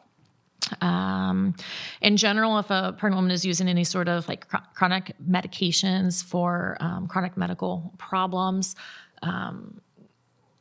Um, 0.82 1.56
in 2.02 2.18
general, 2.18 2.58
if 2.60 2.70
a 2.72 2.96
pregnant 2.98 3.18
woman 3.18 3.32
is 3.32 3.46
using 3.46 3.68
any 3.68 3.84
sort 3.84 4.08
of 4.08 4.28
like 4.28 4.48
cr- 4.48 4.58
chronic 4.74 5.14
medications 5.24 6.24
for 6.24 6.78
um, 6.80 7.08
chronic 7.08 7.38
medical 7.38 7.94
problems, 7.98 8.76
um, 9.22 9.82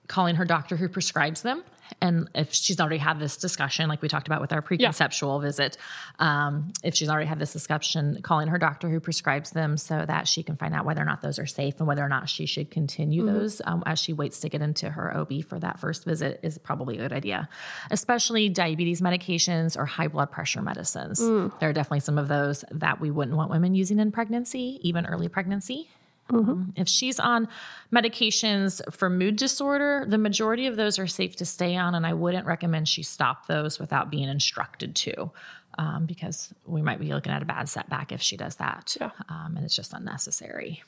calling 0.08 0.34
her 0.34 0.44
doctor 0.44 0.76
who 0.76 0.88
prescribes 0.88 1.42
them 1.42 1.64
and 2.00 2.28
if 2.34 2.52
she's 2.52 2.80
already 2.80 2.98
had 2.98 3.18
this 3.18 3.36
discussion, 3.36 3.88
like 3.88 4.02
we 4.02 4.08
talked 4.08 4.26
about 4.26 4.40
with 4.40 4.52
our 4.52 4.62
preconceptual 4.62 5.40
yeah. 5.40 5.46
visit, 5.46 5.76
um, 6.18 6.72
if 6.82 6.94
she's 6.94 7.08
already 7.08 7.26
had 7.26 7.38
this 7.38 7.52
discussion, 7.52 8.20
calling 8.22 8.48
her 8.48 8.58
doctor 8.58 8.88
who 8.88 9.00
prescribes 9.00 9.50
them 9.50 9.76
so 9.76 10.04
that 10.06 10.28
she 10.28 10.42
can 10.42 10.56
find 10.56 10.74
out 10.74 10.84
whether 10.84 11.00
or 11.02 11.04
not 11.04 11.22
those 11.22 11.38
are 11.38 11.46
safe 11.46 11.74
and 11.78 11.86
whether 11.86 12.04
or 12.04 12.08
not 12.08 12.28
she 12.28 12.46
should 12.46 12.70
continue 12.70 13.24
mm-hmm. 13.24 13.34
those 13.34 13.62
um, 13.64 13.82
as 13.86 13.98
she 13.98 14.12
waits 14.12 14.40
to 14.40 14.48
get 14.48 14.62
into 14.62 14.90
her 14.90 15.16
OB 15.16 15.44
for 15.48 15.58
that 15.58 15.80
first 15.80 16.04
visit 16.04 16.40
is 16.42 16.58
probably 16.58 16.96
a 16.96 17.02
good 17.02 17.12
idea, 17.12 17.48
especially 17.90 18.48
diabetes 18.48 19.00
medications 19.00 19.76
or 19.76 19.86
high 19.86 20.08
blood 20.08 20.30
pressure 20.30 20.62
medicines. 20.62 21.20
Mm. 21.20 21.58
There 21.60 21.68
are 21.68 21.72
definitely 21.72 22.00
some 22.00 22.18
of 22.18 22.28
those 22.28 22.64
that 22.70 23.00
we 23.00 23.10
wouldn't 23.10 23.36
want 23.36 23.50
women 23.50 23.74
using 23.74 23.98
in 23.98 24.12
pregnancy, 24.12 24.78
even 24.82 25.06
early 25.06 25.28
pregnancy. 25.28 25.88
Mm-hmm. 26.30 26.50
Um, 26.50 26.72
if 26.76 26.88
she's 26.88 27.20
on 27.20 27.48
medications 27.92 28.80
for 28.92 29.10
mood 29.10 29.36
disorder, 29.36 30.06
the 30.08 30.18
majority 30.18 30.66
of 30.66 30.76
those 30.76 30.98
are 30.98 31.06
safe 31.06 31.36
to 31.36 31.44
stay 31.44 31.76
on, 31.76 31.94
and 31.94 32.06
I 32.06 32.14
wouldn't 32.14 32.46
recommend 32.46 32.88
she 32.88 33.02
stop 33.02 33.46
those 33.46 33.78
without 33.78 34.10
being 34.10 34.28
instructed 34.28 34.94
to, 34.96 35.30
um, 35.76 36.06
because 36.06 36.54
we 36.64 36.80
might 36.80 36.98
be 36.98 37.12
looking 37.12 37.32
at 37.32 37.42
a 37.42 37.44
bad 37.44 37.68
setback 37.68 38.10
if 38.10 38.22
she 38.22 38.36
does 38.38 38.56
that, 38.56 38.96
yeah. 38.98 39.10
um, 39.28 39.54
and 39.56 39.64
it's 39.64 39.76
just 39.76 39.92
unnecessary. 39.92 40.82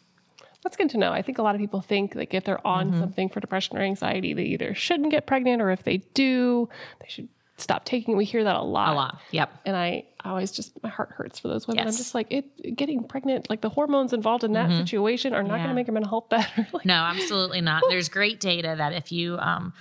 That's 0.63 0.77
good 0.77 0.91
to 0.91 0.99
know. 0.99 1.13
I 1.13 1.23
think 1.23 1.39
a 1.39 1.43
lot 1.43 1.55
of 1.55 1.61
people 1.61 1.81
think 1.81 2.15
like 2.15 2.35
if 2.35 2.45
they're 2.45 2.67
on 2.67 2.91
mm-hmm. 2.91 3.01
something 3.01 3.29
for 3.29 3.39
depression 3.39 3.77
or 3.77 3.83
anxiety, 3.83 4.33
they 4.33 4.45
either 4.45 4.75
shouldn't 4.75 5.11
get 5.11 5.27
pregnant, 5.27 5.61
or 5.61 5.71
if 5.71 5.83
they 5.83 5.99
do, 6.15 6.69
they 7.01 7.07
should 7.09 7.29
stop 7.57 7.85
taking. 7.85 8.17
We 8.17 8.25
hear 8.25 8.45
that 8.45 8.57
a 8.57 8.63
lot. 8.63 8.93
A 8.93 8.95
lot. 8.95 9.21
Yep. 9.31 9.61
And 9.65 9.77
I 9.77 10.05
always 10.25 10.51
just 10.51 10.83
my 10.83 10.89
heart 10.89 11.11
hurts 11.11 11.39
for 11.39 11.49
those 11.49 11.67
women. 11.67 11.85
Yes. 11.85 11.95
I'm 11.95 11.99
just 11.99 12.15
like 12.15 12.27
it 12.31 12.77
getting 12.77 13.05
pregnant, 13.05 13.49
like 13.49 13.61
the 13.61 13.69
hormones 13.69 14.13
involved 14.13 14.45
in 14.45 14.53
that 14.53 14.69
mm-hmm. 14.69 14.81
situation 14.81 15.33
are 15.35 15.43
not 15.43 15.57
yeah. 15.57 15.65
going 15.65 15.69
to 15.71 15.75
make 15.75 15.87
your 15.87 15.95
mental 15.95 16.11
health 16.11 16.29
better. 16.31 16.67
like, 16.73 16.85
no, 16.85 16.95
absolutely 16.95 17.61
not. 17.61 17.83
There's 17.89 18.09
great 18.09 18.41
data 18.41 18.75
that 18.77 18.93
if 18.93 19.11
you 19.11 19.39
um, 19.39 19.73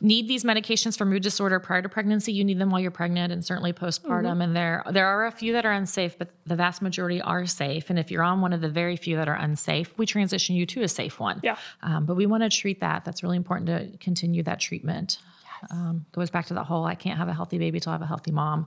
need 0.00 0.26
these 0.28 0.44
medications 0.44 0.98
for 0.98 1.04
mood 1.04 1.22
disorder 1.22 1.60
prior 1.60 1.82
to 1.82 1.88
pregnancy, 1.88 2.32
you 2.32 2.44
need 2.44 2.58
them 2.58 2.70
while 2.70 2.80
you're 2.80 2.90
pregnant 2.90 3.32
and 3.32 3.44
certainly 3.44 3.72
postpartum. 3.72 4.24
Mm-hmm. 4.24 4.40
And 4.42 4.56
there 4.56 4.82
there 4.90 5.06
are 5.06 5.26
a 5.26 5.32
few 5.32 5.52
that 5.52 5.64
are 5.64 5.72
unsafe, 5.72 6.18
but 6.18 6.30
the 6.46 6.56
vast 6.56 6.82
majority 6.82 7.20
are 7.20 7.46
safe. 7.46 7.90
And 7.90 7.98
if 7.98 8.10
you're 8.10 8.22
on 8.22 8.40
one 8.40 8.52
of 8.52 8.60
the 8.60 8.68
very 8.68 8.96
few 8.96 9.16
that 9.16 9.28
are 9.28 9.36
unsafe, 9.36 9.96
we 9.96 10.06
transition 10.06 10.56
you 10.56 10.66
to 10.66 10.82
a 10.82 10.88
safe 10.88 11.20
one. 11.20 11.40
Yeah. 11.42 11.56
Um, 11.82 12.04
but 12.04 12.16
we 12.16 12.26
want 12.26 12.42
to 12.42 12.50
treat 12.50 12.80
that. 12.80 13.04
That's 13.04 13.22
really 13.22 13.36
important 13.36 13.66
to 13.68 13.96
continue 13.98 14.42
that 14.42 14.58
treatment. 14.58 15.18
Um, 15.70 16.06
goes 16.12 16.30
back 16.30 16.46
to 16.46 16.54
that 16.54 16.64
whole 16.64 16.84
I 16.84 16.94
can't 16.94 17.18
have 17.18 17.28
a 17.28 17.32
healthy 17.34 17.58
baby 17.58 17.80
till 17.80 17.90
I 17.90 17.94
have 17.94 18.02
a 18.02 18.06
healthy 18.06 18.30
mom 18.32 18.66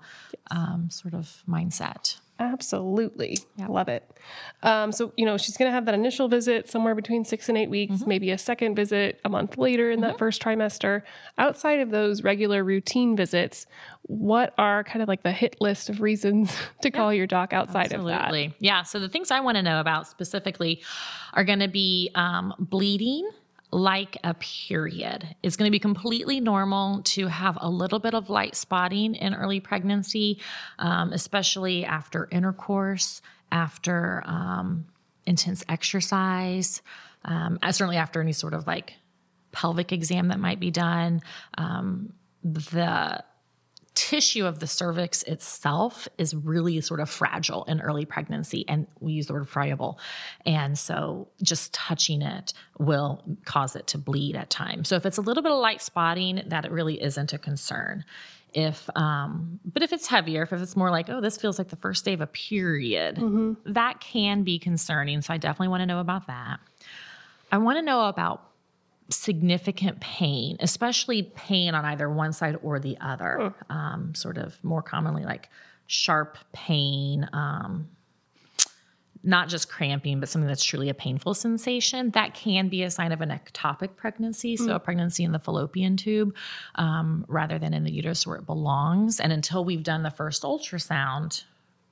um, 0.52 0.90
sort 0.90 1.14
of 1.14 1.44
mindset. 1.48 2.18
Absolutely. 2.40 3.40
I 3.60 3.66
love 3.66 3.88
it. 3.88 4.04
Um, 4.62 4.92
so, 4.92 5.12
you 5.18 5.26
know, 5.26 5.38
she's 5.38 5.58
going 5.58 5.70
to 5.70 5.74
have 5.74 5.86
that 5.86 5.96
initial 5.96 6.28
visit 6.28 6.70
somewhere 6.70 6.94
between 6.94 7.26
six 7.26 7.50
and 7.50 7.58
eight 7.58 7.70
weeks, 7.70 7.96
Mm-hmm. 7.96 8.10
maybe 8.10 8.30
a 8.32 8.38
second 8.38 8.76
visit 8.76 9.20
a 9.26 9.30
month 9.30 9.58
later 9.58 9.90
in 9.90 10.02
that 10.02 10.20
first 10.20 10.40
trimester. 10.42 11.02
Outside 11.40 11.80
of 11.80 11.90
those 11.90 12.22
regular 12.24 12.64
routine 12.64 13.16
visits, 13.16 13.66
what 14.04 14.54
are 14.60 14.84
kind 14.84 15.02
of 15.02 15.08
like 15.08 15.24
the 15.24 15.32
hit 15.32 15.58
list 15.60 15.90
of 15.90 16.00
reasons 16.00 16.56
to 16.84 16.92
call 16.92 17.12
your 17.12 17.26
doc 17.26 17.54
outside 17.54 17.92
of 17.92 18.06
that? 18.06 18.26
Absolutely. 18.26 18.56
Yeah. 18.60 18.84
So 18.84 19.00
the 19.00 19.10
things 19.10 19.32
I 19.32 19.40
want 19.40 19.56
to 19.58 19.64
know 19.64 19.80
about 19.80 20.08
specifically 20.08 20.84
are 21.34 21.44
going 21.44 21.60
to 21.60 21.68
be 21.68 22.12
um, 22.14 22.54
bleeding 22.60 23.28
like 23.72 24.18
a 24.24 24.34
period. 24.36 25.36
It's 25.44 25.58
going 25.58 25.68
to 25.68 25.72
be 25.72 25.80
completely 25.80 26.40
normal 26.40 27.02
to 27.04 27.28
have 27.28 27.58
a 27.60 27.70
little 27.70 28.00
bit 28.00 28.14
of 28.14 28.30
light 28.30 28.56
spotting 28.56 29.16
in 29.16 29.34
early 29.34 29.60
pregnancy, 29.60 30.40
um, 30.80 31.12
especially 31.12 31.84
after 31.84 32.28
intercourse, 32.32 33.22
after 33.52 34.24
um, 34.26 34.86
intense 35.26 35.64
exercise, 35.68 36.82
um, 37.26 37.60
uh, 37.62 37.72
certainly 37.72 37.98
after 37.98 38.22
any 38.22 38.32
sort 38.32 38.54
of 38.54 38.66
like 38.68 38.94
pelvic 39.52 39.92
exam 39.92 40.30
that 40.30 40.40
might 40.40 40.60
be 40.60 40.72
done. 40.72 41.22
Um, 41.58 42.14
the 42.44 43.24
tissue 43.98 44.46
of 44.46 44.60
the 44.60 44.68
cervix 44.68 45.24
itself 45.24 46.08
is 46.20 46.36
really 46.36 46.80
sort 46.82 47.00
of 47.00 47.10
fragile 47.10 47.64
in 47.64 47.82
early 47.82 48.06
pregnancy 48.06 48.64
and 48.68 48.86
we 49.00 49.14
use 49.14 49.26
the 49.26 49.34
word 49.34 49.50
friable. 49.50 49.98
And 50.46 50.78
so 50.78 51.30
just 51.42 51.74
touching 51.74 52.22
it 52.22 52.54
will 52.78 53.24
cause 53.44 53.76
it 53.76 53.88
to 53.88 53.98
bleed 53.98 54.36
at 54.36 54.52
times. 54.52 54.88
So 54.88 54.98
if 54.98 55.06
it's 55.08 55.18
a 55.18 55.22
little 55.22 55.42
bit 55.42 55.52
of 55.52 55.58
light 55.58 55.82
spotting 55.82 56.44
that 56.46 56.64
it 56.64 56.72
really 56.72 57.02
isn't 57.02 57.34
a 57.34 57.40
concern. 57.40 58.06
If 58.54 58.88
um 58.96 59.60
but 59.66 59.82
if 59.82 59.92
it's 59.92 60.06
heavier 60.06 60.44
if 60.44 60.54
it's 60.54 60.76
more 60.76 60.92
like 60.92 61.10
oh 61.10 61.20
this 61.20 61.36
feels 61.36 61.58
like 61.58 61.70
the 61.70 61.76
first 61.76 62.06
day 62.06 62.14
of 62.14 62.22
a 62.22 62.28
period 62.28 63.18
that 63.66 64.00
can 64.00 64.44
be 64.44 64.60
concerning. 64.60 65.24
So 65.24 65.34
i 65.34 65.38
definitely 65.38 65.70
want 65.70 65.82
to 65.82 65.88
know 65.88 66.00
about 66.00 66.28
that. 66.28 66.60
I 67.52 67.58
want 67.58 67.78
to 67.80 67.82
know 67.82 68.08
about 68.08 68.47
significant 69.10 70.00
pain, 70.00 70.58
especially 70.60 71.24
pain 71.24 71.74
on 71.74 71.86
either 71.86 72.10
one 72.10 72.34
side 72.34 72.58
or 72.62 72.80
the 72.80 72.98
other. 73.00 73.54
Um, 73.70 74.14
sort 74.16 74.38
of 74.38 74.62
more 74.64 74.82
commonly 74.82 75.24
like 75.24 75.50
sharp 75.88 76.38
pain, 76.52 77.28
um, 77.34 77.88
not 79.24 79.50
just 79.50 79.70
cramping, 79.70 80.20
but 80.20 80.30
something 80.30 80.48
that's 80.48 80.64
truly 80.64 80.90
a 80.90 80.94
painful 80.94 81.34
sensation. 81.34 82.12
That 82.12 82.34
can 82.34 82.70
be 82.70 82.84
a 82.84 82.92
sign 82.92 83.12
of 83.12 83.22
an 83.22 83.30
ectopic 83.30 83.96
pregnancy, 83.96 84.56
so 84.56 84.76
a 84.76 84.80
pregnancy 84.80 85.24
in 85.24 85.32
the 85.32 85.40
fallopian 85.40 85.98
tube 85.98 86.36
um, 86.76 87.26
rather 87.28 87.60
than 87.60 87.74
in 87.74 87.84
the 87.84 87.92
uterus 87.92 88.28
where 88.28 88.38
it 88.38 88.46
belongs. 88.46 89.20
And 89.20 89.34
until 89.34 89.66
we've 89.66 89.84
done 89.84 90.04
the 90.04 90.12
first 90.12 90.44
ultrasound, 90.44 91.44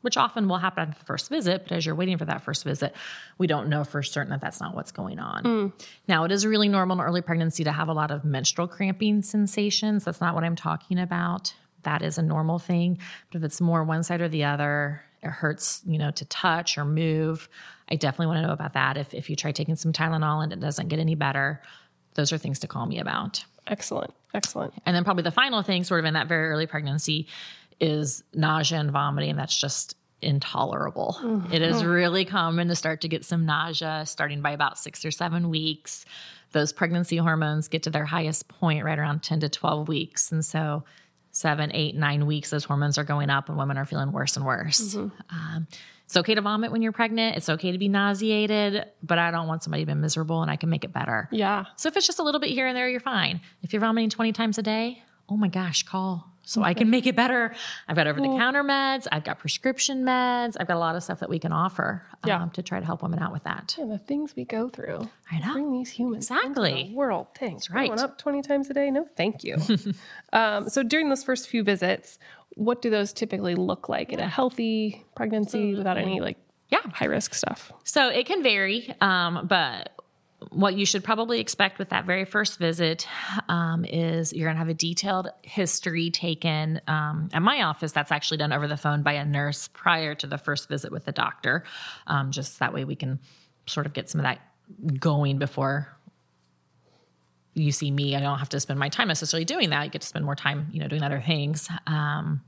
which 0.06 0.18
often 0.18 0.48
will 0.48 0.60
happen 0.60 0.88
at 0.88 1.00
the 1.00 1.04
first 1.06 1.32
visit, 1.32 1.64
but 1.64 1.72
as 1.72 1.84
you're 1.84 1.96
waiting 1.96 2.16
for 2.20 2.26
that 2.26 2.44
first 2.44 2.64
visit, 2.64 2.96
we 3.40 3.48
don't 3.48 3.70
know 3.70 3.84
for 3.84 4.04
certain 4.04 4.30
that 4.30 4.40
that's 4.40 4.62
not 4.62 4.76
what's 4.76 4.92
going 4.92 5.18
on. 5.18 5.44
Mm. 5.44 5.74
Now, 6.08 6.26
it 6.26 6.32
is 6.32 6.46
really 6.46 6.70
normal 6.70 7.00
in 7.00 7.04
early 7.04 7.24
pregnancy 7.24 7.64
to 7.64 7.72
have 7.72 7.88
a 7.88 7.94
lot 7.94 8.12
of 8.12 8.24
menstrual 8.24 8.68
cramping 8.68 9.24
sensations. 9.24 10.06
That's 10.06 10.22
not 10.22 10.36
what 10.36 10.44
I'm 10.44 10.56
talking 10.56 11.00
about. 11.00 11.56
That 11.82 12.04
is 12.04 12.20
a 12.20 12.22
normal 12.22 12.60
thing. 12.60 13.00
But 13.32 13.40
if 13.40 13.44
it's 13.46 13.60
more 13.60 13.84
one 13.84 14.04
side 14.04 14.22
or 14.22 14.30
the 14.30 14.44
other, 14.44 15.02
it 15.24 15.30
hurts, 15.30 15.82
you 15.88 15.98
know, 15.98 16.12
to 16.12 16.26
touch 16.26 16.78
or 16.78 16.86
move. 16.86 17.50
I 17.90 17.96
definitely 17.96 18.28
want 18.28 18.44
to 18.44 18.48
know 18.48 18.54
about 18.54 18.74
that. 18.74 18.98
If, 18.98 19.12
if 19.16 19.28
you 19.28 19.36
try 19.36 19.52
taking 19.54 19.76
some 19.76 19.92
Tylenol 19.92 20.44
and 20.44 20.54
it 20.54 20.60
doesn't 20.60 20.88
get 20.88 21.00
any 21.00 21.16
better, 21.16 21.64
those 22.14 22.32
are 22.32 22.38
things 22.38 22.60
to 22.60 22.68
call 22.68 22.86
me 22.86 23.00
about. 23.00 23.44
Excellent. 23.66 24.14
Excellent. 24.36 24.74
And 24.86 24.96
then 24.96 25.04
probably 25.04 25.24
the 25.24 25.32
final 25.32 25.64
thing, 25.64 25.84
sort 25.84 26.00
of 26.00 26.06
in 26.06 26.14
that 26.14 26.28
very 26.28 26.50
early 26.50 26.68
pregnancy, 26.68 27.28
is 27.80 28.24
nausea 28.34 28.80
and 28.80 28.92
vomiting. 28.92 29.36
That's 29.36 29.60
just 29.60 29.96
intolerable. 30.22 31.18
Mm-hmm. 31.22 31.54
It 31.54 31.62
is 31.62 31.78
mm-hmm. 31.78 31.88
really 31.88 32.26
common 32.26 32.68
to 32.70 32.76
start 32.76 33.02
to 33.02 33.08
get 33.08 33.24
some 33.24 33.46
nausea 33.46 34.04
starting 34.06 34.42
by 34.42 34.52
about 34.52 34.78
six 34.78 35.06
or 35.06 35.12
seven 35.12 35.50
weeks. 35.50 36.06
Those 36.52 36.74
pregnancy 36.74 37.18
hormones 37.18 37.68
get 37.68 37.84
to 37.84 37.90
their 37.90 38.06
highest 38.06 38.48
point 38.48 38.84
right 38.84 38.98
around 38.98 39.24
10 39.24 39.42
to 39.42 39.50
12 39.50 39.88
weeks. 39.88 40.32
And 40.32 40.44
so, 40.44 40.84
seven, 41.32 41.70
eight, 41.74 41.96
nine 41.96 42.26
weeks, 42.26 42.50
those 42.50 42.64
hormones 42.64 42.98
are 42.98 43.04
going 43.04 43.30
up 43.30 43.50
and 43.50 43.58
women 43.58 43.78
are 43.78 43.84
feeling 43.84 44.14
worse 44.14 44.38
and 44.38 44.46
worse. 44.46 44.96
Mm-hmm. 44.96 45.36
Um, 45.36 45.68
it's 46.06 46.16
okay 46.16 46.34
to 46.34 46.42
vomit 46.42 46.72
when 46.72 46.82
you're 46.82 46.94
pregnant. 46.94 47.36
It's 47.36 47.50
okay 47.50 47.74
to 47.74 47.78
be 47.78 47.90
nauseated, 47.90 48.86
but 49.04 49.20
I 49.20 49.32
don't 49.32 49.48
want 49.48 49.64
somebody 49.64 49.84
to 49.84 49.88
be 49.88 50.00
miserable 50.00 50.42
and 50.44 50.50
I 50.50 50.56
can 50.56 50.70
make 50.70 50.86
it 50.86 50.94
better. 50.94 51.28
Yeah. 51.32 51.66
So 51.76 51.90
if 51.90 51.98
it's 51.98 52.08
just 52.08 52.20
a 52.20 52.24
little 52.24 52.40
bit 52.40 52.52
here 52.52 52.68
and 52.68 52.78
there, 52.78 52.88
you're 52.88 53.00
fine. 53.02 53.42
If 53.64 53.74
you're 53.74 53.82
vomiting 53.82 54.10
20 54.10 54.32
times 54.32 54.58
a 54.58 54.62
day, 54.62 55.04
oh 55.28 55.36
my 55.36 55.50
gosh, 55.50 55.84
call 55.84 56.32
so 56.46 56.62
I 56.64 56.74
can 56.74 56.90
make 56.90 57.06
it 57.08 57.16
better. 57.16 57.54
I've 57.88 57.96
got 57.96 58.08
over 58.08 58.22
the 58.22 58.28
counter 58.28 58.64
meds, 58.64 59.08
I've 59.12 59.24
got 59.24 59.40
prescription 59.40 60.04
meds, 60.04 60.56
I've 60.60 60.68
got 60.68 60.78
a 60.78 60.80
lot 60.80 60.96
of 60.96 61.04
stuff 61.04 61.20
that 61.20 61.30
we 61.30 61.40
can 61.40 61.52
offer 61.52 62.04
um, 62.24 62.28
Yeah. 62.30 62.48
to 62.54 62.62
try 62.64 62.80
to 62.80 62.86
help 62.86 63.02
women 63.04 63.20
out 63.20 63.32
with 63.34 63.44
that. 63.44 63.76
And 63.80 63.92
the 63.92 63.98
things 63.98 64.36
we 64.36 64.46
go 64.46 64.70
through. 64.70 65.10
I 65.32 65.40
know. 65.40 65.54
Bring 65.54 65.72
these 65.74 65.90
humans 65.90 66.30
into 66.30 66.42
Exactly. 66.42 66.88
the 66.90 66.96
world. 66.96 67.28
Thanks. 67.38 67.70
right. 67.70 67.88
Going 67.88 68.00
up 68.00 68.18
20 68.18 68.42
times 68.44 68.70
a 68.70 68.74
day? 68.74 68.92
No, 68.92 69.08
thank 69.18 69.44
you. 69.44 69.58
um, 70.34 70.70
so 70.70 70.84
during 70.84 71.10
those 71.10 71.24
first 71.24 71.48
few 71.50 71.64
visits, 71.64 72.20
what 72.56 72.82
do 72.82 72.90
those 72.90 73.12
typically 73.12 73.56
look 73.56 73.90
like 73.90 74.14
in 74.14 74.20
a 74.20 74.28
healthy 74.30 75.04
pregnancy 75.16 75.76
without 75.76 75.98
any 75.98 76.20
like 76.22 76.38
Yeah. 76.70 76.80
high 76.94 77.06
risk 77.06 77.34
stuff? 77.34 77.72
So 77.84 78.10
it 78.10 78.26
can 78.26 78.44
vary, 78.44 78.94
um, 79.02 79.48
but 79.48 79.90
what 80.52 80.76
you 80.76 80.86
should 80.86 81.04
probably 81.04 81.40
expect 81.40 81.80
with 81.80 81.90
that 81.90 82.06
very 82.06 82.26
first 82.26 82.60
visit 82.60 83.08
um, 83.50 83.86
is 83.86 84.34
you're 84.34 84.48
going 84.48 84.56
to 84.56 84.60
have 84.60 84.70
a 84.70 84.74
detailed 84.74 85.30
history 85.42 86.10
taken. 86.10 86.82
Um, 86.88 87.30
at 87.34 87.42
my 87.42 87.64
office, 87.64 87.92
that's 87.92 88.12
actually 88.12 88.38
done 88.38 88.54
over 88.54 88.68
the 88.68 88.78
phone 88.78 89.04
by 89.04 89.14
a 89.14 89.26
nurse 89.26 89.68
prior 89.70 90.16
to 90.16 90.28
the 90.28 90.38
first 90.38 90.70
visit 90.70 90.92
with 90.92 91.06
the 91.06 91.12
doctor. 91.12 91.64
Um, 92.08 92.32
just 92.32 92.60
that 92.60 92.74
way 92.74 92.86
we 92.86 92.96
can 92.96 93.20
sort 93.66 93.86
of 93.86 93.94
get 93.94 94.10
some 94.10 94.20
of 94.20 94.24
that 94.24 94.40
going 95.00 95.38
before 95.38 95.96
you 97.54 97.72
see 97.72 97.90
me. 97.90 98.16
I 98.16 98.20
don't 98.20 98.40
have 98.40 98.50
to 98.50 98.60
spend 98.60 98.80
my 98.80 98.90
time 98.90 99.08
necessarily 99.08 99.46
doing 99.46 99.70
that. 99.70 99.82
I 99.82 99.88
get 99.88 100.02
to 100.02 100.08
spend 100.08 100.26
more 100.26 100.36
time, 100.36 100.68
you 100.72 100.80
know, 100.80 100.88
doing 100.88 101.04
other 101.04 101.22
things. 101.26 101.70
Um, 101.88 102.42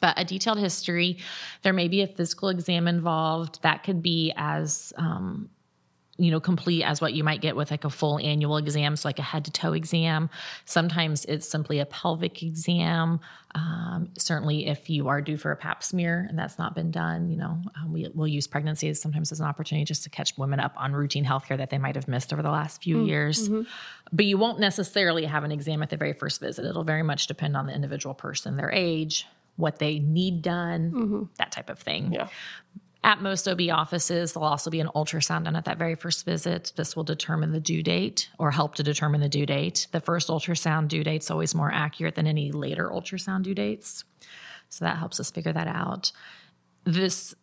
but 0.00 0.18
a 0.18 0.24
detailed 0.24 0.58
history. 0.58 1.18
There 1.62 1.72
may 1.72 1.88
be 1.88 2.02
a 2.02 2.06
physical 2.06 2.48
exam 2.48 2.86
involved. 2.86 3.60
That 3.62 3.82
could 3.82 4.00
be 4.00 4.32
as 4.36 4.92
um, 4.96 5.50
you 6.18 6.30
know 6.30 6.40
complete 6.40 6.82
as 6.82 7.00
what 7.00 7.14
you 7.14 7.22
might 7.24 7.40
get 7.40 7.54
with 7.56 7.70
like 7.70 7.84
a 7.84 7.90
full 7.90 8.18
annual 8.18 8.56
exam 8.56 8.96
so 8.96 9.08
like 9.08 9.18
a 9.18 9.22
head 9.22 9.44
to 9.44 9.50
toe 9.50 9.72
exam. 9.72 10.28
Sometimes 10.64 11.24
it's 11.24 11.48
simply 11.48 11.78
a 11.78 11.86
pelvic 11.86 12.42
exam. 12.42 13.20
Um, 13.54 14.10
certainly 14.18 14.66
if 14.66 14.90
you 14.90 15.08
are 15.08 15.22
due 15.22 15.38
for 15.38 15.52
a 15.52 15.56
pap 15.56 15.82
smear 15.82 16.26
and 16.28 16.38
that's 16.38 16.58
not 16.58 16.74
been 16.74 16.90
done 16.90 17.30
you 17.30 17.36
know 17.38 17.58
um, 17.76 17.92
we, 17.94 18.06
we'll 18.14 18.28
use 18.28 18.46
pregnancy 18.46 18.90
as 18.90 19.00
sometimes 19.00 19.32
as 19.32 19.40
an 19.40 19.46
opportunity 19.46 19.86
just 19.86 20.02
to 20.02 20.10
catch 20.10 20.36
women 20.36 20.60
up 20.60 20.74
on 20.76 20.92
routine 20.92 21.24
healthcare 21.24 21.56
that 21.56 21.70
they 21.70 21.78
might 21.78 21.94
have 21.94 22.08
missed 22.08 22.30
over 22.30 22.42
the 22.42 22.50
last 22.50 22.82
few 22.82 23.06
years. 23.06 23.48
but 24.12 24.26
you 24.26 24.36
won't 24.36 24.60
necessarily 24.60 25.24
have 25.24 25.44
an 25.44 25.52
exam 25.52 25.82
at 25.82 25.88
the 25.88 25.96
very 25.96 26.12
first 26.12 26.40
visit. 26.40 26.66
It'll 26.66 26.84
very 26.84 27.02
much 27.02 27.26
depend 27.26 27.56
on 27.56 27.66
the 27.66 27.74
individual 27.74 28.14
person 28.14 28.56
their 28.58 28.70
age 28.70 29.26
what 29.56 29.78
they 29.78 29.98
need 29.98 30.42
done 30.42 30.92
that 31.38 31.50
type 31.50 31.68
of 31.70 31.78
thing. 31.78 32.12
Yeah. 32.12 32.28
At 33.04 33.22
most 33.22 33.46
OB 33.46 33.60
offices, 33.70 34.32
there'll 34.32 34.48
also 34.48 34.70
be 34.70 34.80
an 34.80 34.90
ultrasound 34.94 35.44
done 35.44 35.54
at 35.54 35.64
that 35.66 35.78
very 35.78 35.94
first 35.94 36.24
visit. 36.24 36.72
This 36.76 36.96
will 36.96 37.04
determine 37.04 37.52
the 37.52 37.60
due 37.60 37.82
date 37.82 38.28
or 38.38 38.50
help 38.50 38.74
to 38.74 38.82
determine 38.82 39.20
the 39.20 39.28
due 39.28 39.46
date. 39.46 39.86
The 39.92 40.00
first 40.00 40.28
ultrasound 40.28 40.88
due 40.88 41.04
date's 41.04 41.30
always 41.30 41.54
more 41.54 41.72
accurate 41.72 42.16
than 42.16 42.26
any 42.26 42.50
later 42.50 42.90
ultrasound 42.92 43.44
due 43.44 43.54
dates. 43.54 44.04
So 44.68 44.84
that 44.84 44.98
helps 44.98 45.20
us 45.20 45.30
figure 45.30 45.52
that 45.52 45.68
out. 45.68 46.10
This, 46.84 47.34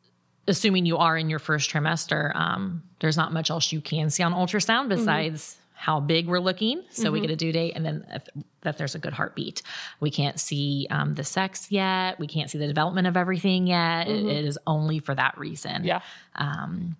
assuming 0.47 0.85
you 0.85 0.97
are 0.97 1.17
in 1.17 1.29
your 1.29 1.39
first 1.39 1.71
trimester, 1.71 2.35
um, 2.35 2.83
there's 2.99 3.17
not 3.17 3.31
much 3.31 3.49
else 3.49 3.71
you 3.71 3.81
can 3.81 4.09
see 4.09 4.23
on 4.23 4.33
ultrasound 4.33 4.89
besides 4.89 5.57
how 5.75 5.99
big 5.99 6.27
we're 6.27 6.39
looking. 6.39 6.83
So 6.89 7.11
we 7.11 7.19
mm-hmm. 7.19 7.27
get 7.27 7.33
a 7.33 7.35
due 7.35 7.51
date 7.51 7.73
and 7.75 7.85
then 7.85 8.05
if, 8.09 8.27
that 8.61 8.77
there's 8.77 8.95
a 8.95 8.99
good 8.99 9.13
heartbeat. 9.13 9.61
We 9.99 10.09
can't 10.09 10.39
see 10.39 10.87
um, 10.89 11.13
the 11.15 11.23
sex 11.23 11.71
yet. 11.71 12.19
We 12.19 12.27
can't 12.27 12.49
see 12.49 12.57
the 12.57 12.67
development 12.67 13.07
of 13.07 13.17
everything 13.17 13.67
yet. 13.67 14.07
It- 14.07 14.17
mm-hmm. 14.17 14.29
it 14.29 14.45
is 14.45 14.57
only 14.65 14.99
for 14.99 15.13
that 15.13 15.37
reason. 15.37 15.83
Yeah. 15.83 16.01
Um, 16.35 16.95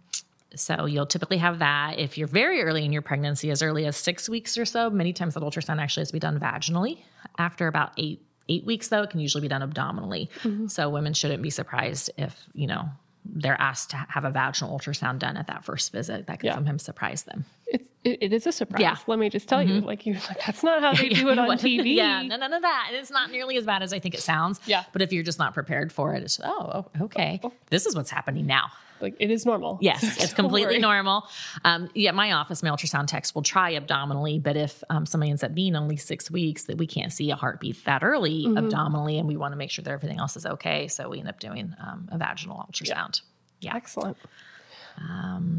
so 0.56 0.86
you'll 0.86 1.06
typically 1.06 1.38
have 1.38 1.60
that 1.60 2.00
if 2.00 2.18
you're 2.18 2.28
very 2.28 2.62
early 2.62 2.86
in 2.86 2.94
your 2.94 3.02
pregnancy, 3.02 3.52
as 3.52 3.62
early 3.62 3.86
as 3.86 3.98
six 3.98 4.30
weeks 4.30 4.58
or 4.58 4.66
so. 4.66 4.90
Many 4.90 5.12
times 5.14 5.34
that 5.34 5.44
ultrasound 5.44 5.80
actually 5.82 6.02
has 6.02 6.10
to 6.10 6.14
be 6.14 6.20
done 6.20 6.40
vaginally. 6.40 7.00
After 7.38 7.68
about 7.68 7.92
eight 7.98 8.22
eight 8.48 8.66
weeks, 8.66 8.88
though, 8.90 9.02
it 9.02 9.10
can 9.10 9.20
usually 9.20 9.42
be 9.42 9.48
done 9.48 9.62
abdominally. 9.64 10.30
Mm-hmm. 10.44 10.68
So 10.68 10.90
women 10.90 11.14
shouldn't 11.14 11.42
be 11.42 11.50
surprised 11.50 12.12
if 12.18 12.40
you 12.54 12.68
know 12.68 12.86
they're 13.26 13.60
asked 13.60 13.90
to 13.90 13.96
have 13.96 14.24
a 14.24 14.30
vaginal 14.30 14.78
ultrasound 14.78 15.20
done 15.20 15.36
at 15.36 15.48
that 15.48 15.66
first 15.66 15.92
visit. 15.92 16.28
That 16.28 16.40
can 16.40 16.48
Yeah. 16.48 16.56
sometimes 16.56 16.84
surprise 16.84 17.24
them. 17.24 17.46
It's 17.68 17.90
it, 18.06 18.18
it 18.22 18.34
is 18.34 18.48
a 18.48 18.52
surprise. 18.52 18.82
Yeah. 18.82 18.96
Let 19.08 19.20
me 19.20 19.30
just 19.30 19.50
tell 19.50 19.62
you, 19.62 19.82
like 19.82 20.06
you, 20.06 20.14
like 20.14 20.40
that's 20.46 20.64
not 20.64 20.82
how 20.82 20.94
they 21.02 21.10
do 21.10 21.28
it 21.30 21.38
on 21.40 21.50
TV. 21.58 21.96
yeah, 21.96 22.22
no, 22.22 22.38
none 22.38 22.54
of 22.54 22.62
that. 22.62 22.86
And 22.90 22.98
it's 22.98 23.12
not 23.12 23.32
nearly 23.32 23.58
as 23.58 23.66
bad 23.66 23.84
as 23.84 23.92
I 23.92 24.00
think 24.00 24.16
it 24.16 24.22
sounds. 24.22 24.60
Yeah. 24.66 24.84
But 24.94 25.02
if 25.02 25.12
you're 25.12 25.24
just 25.24 25.40
not 25.40 25.54
prepared 25.54 25.92
for 25.92 26.14
it, 26.14 26.24
it's 26.24 26.40
oh, 26.44 26.86
oh, 27.00 27.04
okay. 27.06 27.42
This 27.70 27.86
is 27.86 27.96
what's 27.96 28.12
happening 28.12 28.46
now. 28.46 28.72
Like 29.02 29.16
it 29.20 29.30
is 29.30 29.46
normal. 29.46 29.78
Yes, 29.82 30.02
it's 30.24 30.34
completely 30.42 30.76
worry. 30.76 30.80
normal. 30.80 31.28
Um, 31.66 31.90
yeah, 31.94 32.12
my 32.12 32.32
office, 32.32 32.64
my 32.64 32.70
ultrasound 32.70 33.08
techs 33.08 33.36
will 33.36 33.42
try 33.44 33.72
abdominally, 33.76 34.40
but 34.40 34.56
if 34.56 34.84
um, 34.90 35.06
somebody 35.06 35.32
ends 35.32 35.44
up 35.44 35.54
being 35.54 35.76
only 35.76 35.98
six 35.98 36.32
weeks, 36.32 36.64
that 36.64 36.78
we 36.78 36.88
can't 36.88 37.12
see 37.12 37.30
a 37.30 37.36
heartbeat 37.36 37.84
that 37.86 38.04
early 38.04 38.46
Mm-hmm. 38.46 38.58
abdominally, 38.58 39.18
and 39.20 39.28
we 39.28 39.36
want 39.36 39.52
to 39.52 39.58
make 39.58 39.70
sure 39.70 39.84
that 39.84 39.92
everything 39.92 40.18
else 40.20 40.38
is 40.38 40.46
okay, 40.46 40.88
so 40.88 41.10
we 41.10 41.20
end 41.20 41.28
up 41.28 41.40
doing 41.42 41.76
um, 41.86 42.08
a 42.12 42.18
vaginal 42.18 42.58
ultrasound. 42.58 43.22
Yeah. 43.60 43.76
Excellent. 43.76 44.18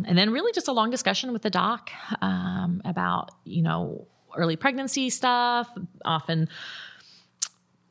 And 0.06 0.16
then 0.16 0.30
really 0.30 0.52
just 0.52 0.68
a 0.68 0.72
long 0.72 0.90
discussion 0.90 1.32
with 1.32 1.42
the 1.42 1.50
doc 1.50 1.90
um, 2.22 2.80
about 2.84 3.30
you 3.44 3.62
know 3.62 4.06
early 4.36 4.56
pregnancy 4.56 5.10
stuff 5.10 5.68
often 6.04 6.48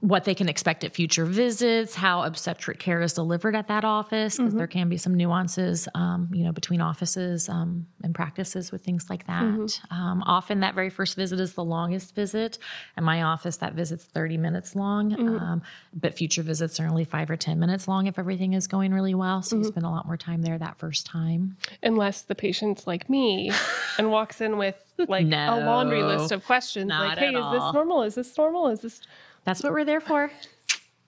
what 0.02 0.26
they 0.26 0.36
can 0.36 0.48
expect 0.50 0.84
at 0.84 0.94
future 0.94 1.26
visits 1.26 1.96
how 1.96 2.22
obstetric 2.24 2.78
care 2.80 3.02
is 3.02 3.14
delivered 3.14 3.56
at 3.56 3.68
that 3.70 3.84
office 3.84 4.38
because 4.38 4.54
there 4.54 4.68
can 4.68 4.88
be 4.90 4.98
some 4.98 5.16
nuances 5.16 5.88
um, 5.96 6.30
you 6.32 6.44
know 6.44 6.52
between 6.52 6.82
offices 6.82 7.50
um, 7.50 7.88
and 8.04 8.14
practices 8.14 8.72
with 8.72 8.84
things 8.84 9.10
like 9.10 9.26
that. 9.26 9.82
Um, 9.90 10.22
often 10.26 10.60
that 10.60 10.76
very 10.76 10.90
first 10.90 11.16
visit 11.16 11.40
is 11.40 11.54
the 11.54 11.64
longest 11.64 12.14
visit. 12.14 12.60
In 12.98 13.04
my 13.04 13.24
office 13.24 13.58
that 13.58 13.74
visit's 13.74 14.06
30 14.06 14.38
minutes 14.38 14.76
long 14.76 15.14
um, 15.40 15.62
but 15.94 16.16
future 16.16 16.44
visits 16.44 16.80
are 16.80 16.88
only 16.88 17.06
five 17.06 17.30
or 17.30 17.38
10 17.38 17.60
minutes 17.60 17.88
long 17.88 18.08
if 18.08 18.20
everything 18.20 18.54
is 18.54 18.68
going 18.68 18.94
really 18.94 19.16
well 19.16 19.42
so 19.42 19.56
you 19.58 19.64
spend 19.64 19.86
a 19.86 19.90
lot 19.90 20.06
more 20.06 20.18
time 20.18 20.42
there 20.42 20.58
that 20.58 20.78
first 20.78 21.06
time. 21.06 21.58
Unless 21.82 22.24
the 22.24 22.36
patient's 22.36 22.86
like 22.86 23.10
me 23.10 23.52
and 23.98 24.12
walks 24.12 24.42
in 24.42 24.58
with 24.58 24.76
like 24.98 25.26
a 25.26 25.66
laundry 25.66 26.04
list 26.04 26.32
of 26.32 26.46
questions 26.46 26.90
like, 26.90 27.18
hey, 27.18 27.30
is 27.30 27.52
this 27.52 27.74
normal? 27.74 28.04
Is 28.04 28.16
this 28.16 28.38
normal? 28.38 28.68
Is 28.68 28.82
this 28.82 29.02
That's 29.46 29.64
what 29.64 29.72
we're 29.72 29.86
there 29.86 30.02
for. 30.02 30.32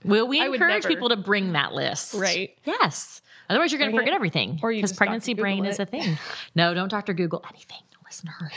Will 0.03 0.27
we 0.27 0.41
I 0.41 0.45
encourage 0.45 0.85
people 0.85 1.09
to 1.09 1.17
bring 1.17 1.53
that 1.53 1.73
list. 1.73 2.13
Right. 2.13 2.57
Yes. 2.63 3.21
Otherwise, 3.49 3.71
you're 3.71 3.79
going 3.79 3.91
to 3.91 3.97
it. 3.97 3.99
forget 3.99 4.13
everything. 4.13 4.59
Or 4.61 4.71
you 4.71 4.77
because 4.81 4.93
pregnancy 4.93 5.33
brain 5.33 5.57
Google 5.57 5.71
is 5.71 5.79
a 5.79 5.85
thing. 5.85 6.17
No, 6.55 6.73
don't 6.73 6.89
Dr. 6.89 7.13
Google 7.13 7.43
anything. 7.49 7.79
Don't 7.91 8.03
listen 8.05 8.27
to 8.27 8.31
her. 8.33 8.51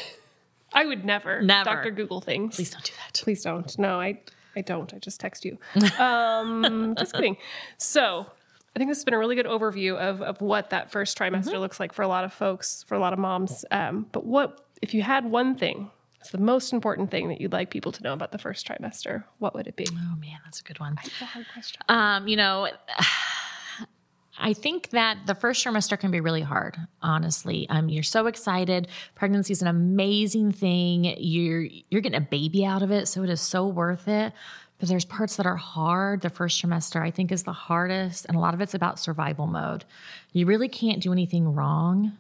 I 0.72 0.84
would 0.84 1.04
never, 1.04 1.42
Never. 1.42 1.64
Dr. 1.64 1.90
Google 1.90 2.20
things. 2.20 2.54
Please 2.56 2.70
don't 2.70 2.84
do 2.84 2.92
that. 3.04 3.20
Please 3.22 3.42
don't. 3.42 3.76
No, 3.78 4.00
I 4.00 4.20
I 4.54 4.60
don't. 4.62 4.92
I 4.94 4.99
just 4.99 5.20
text 5.20 5.44
you. 5.44 5.58
Um, 5.99 6.94
just 6.99 7.14
kidding. 7.14 7.37
So 7.78 8.26
I 8.75 8.78
think 8.78 8.90
this 8.90 8.99
has 8.99 9.04
been 9.04 9.14
a 9.14 9.18
really 9.18 9.34
good 9.37 9.46
overview 9.46 9.96
of 9.96 10.22
of 10.22 10.40
what 10.40 10.70
that 10.70 10.90
first 10.90 11.18
trimester 11.18 11.58
looks 11.58 11.80
like 11.80 11.92
for 11.92 12.02
a 12.02 12.08
lot 12.08 12.25
of 12.25 12.32
folks, 12.32 12.84
for 12.84 12.94
a 12.94 12.99
lot 13.00 13.12
of 13.12 13.18
moms. 13.18 13.64
Um, 13.70 14.06
but 14.12 14.25
what 14.25 14.64
if 14.82 14.94
you 14.94 15.02
had 15.02 15.25
one 15.25 15.54
thing? 15.56 15.90
It's 16.20 16.30
the 16.30 16.38
most 16.38 16.72
important 16.72 17.10
thing 17.10 17.28
that 17.28 17.40
you'd 17.40 17.52
like 17.52 17.70
people 17.70 17.92
to 17.92 18.02
know 18.02 18.12
about 18.12 18.30
the 18.30 18.38
first 18.38 18.66
trimester. 18.66 19.24
What 19.38 19.54
would 19.54 19.66
it 19.66 19.76
be? 19.76 19.86
Oh 19.90 20.16
man, 20.16 20.38
that's 20.44 20.60
a 20.60 20.62
good 20.62 20.78
one. 20.78 20.98
It's 21.02 21.20
a 21.22 21.24
hard 21.24 21.46
question. 21.52 21.82
Um, 21.88 22.28
you 22.28 22.36
know, 22.36 22.68
I 24.38 24.52
think 24.54 24.90
that 24.90 25.18
the 25.26 25.34
first 25.34 25.64
trimester 25.64 25.98
can 25.98 26.10
be 26.10 26.20
really 26.20 26.40
hard, 26.40 26.76
honestly. 27.02 27.66
Um, 27.68 27.88
you're 27.88 28.02
so 28.02 28.26
excited. 28.26 28.88
Pregnancy 29.14 29.52
is 29.52 29.62
an 29.62 29.68
amazing 29.68 30.52
thing. 30.52 31.14
You're 31.18 31.62
you're 31.90 32.00
getting 32.00 32.18
a 32.18 32.22
baby 32.22 32.64
out 32.64 32.82
of 32.82 32.90
it, 32.90 33.08
so 33.08 33.22
it 33.22 33.30
is 33.30 33.40
so 33.40 33.66
worth 33.66 34.06
it. 34.06 34.32
But 34.78 34.88
there's 34.88 35.04
parts 35.04 35.36
that 35.36 35.44
are 35.44 35.56
hard. 35.56 36.22
The 36.22 36.30
first 36.30 36.62
trimester, 36.62 37.02
I 37.02 37.10
think, 37.10 37.32
is 37.32 37.42
the 37.42 37.52
hardest, 37.52 38.24
and 38.26 38.36
a 38.36 38.40
lot 38.40 38.54
of 38.54 38.60
it's 38.62 38.74
about 38.74 38.98
survival 38.98 39.46
mode. 39.46 39.84
You 40.32 40.46
really 40.46 40.68
can't 40.68 41.02
do 41.02 41.12
anything 41.12 41.54
wrong. 41.54 42.12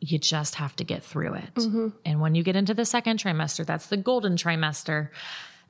You 0.00 0.18
just 0.18 0.54
have 0.56 0.76
to 0.76 0.84
get 0.84 1.02
through 1.02 1.34
it. 1.34 1.50
And 2.04 2.20
when 2.20 2.34
you 2.34 2.42
get 2.42 2.54
into 2.56 2.74
the 2.74 2.84
second 2.84 3.18
trimester, 3.18 3.66
that's 3.66 3.86
the 3.88 3.96
golden 3.96 4.36
trimester, 4.36 5.08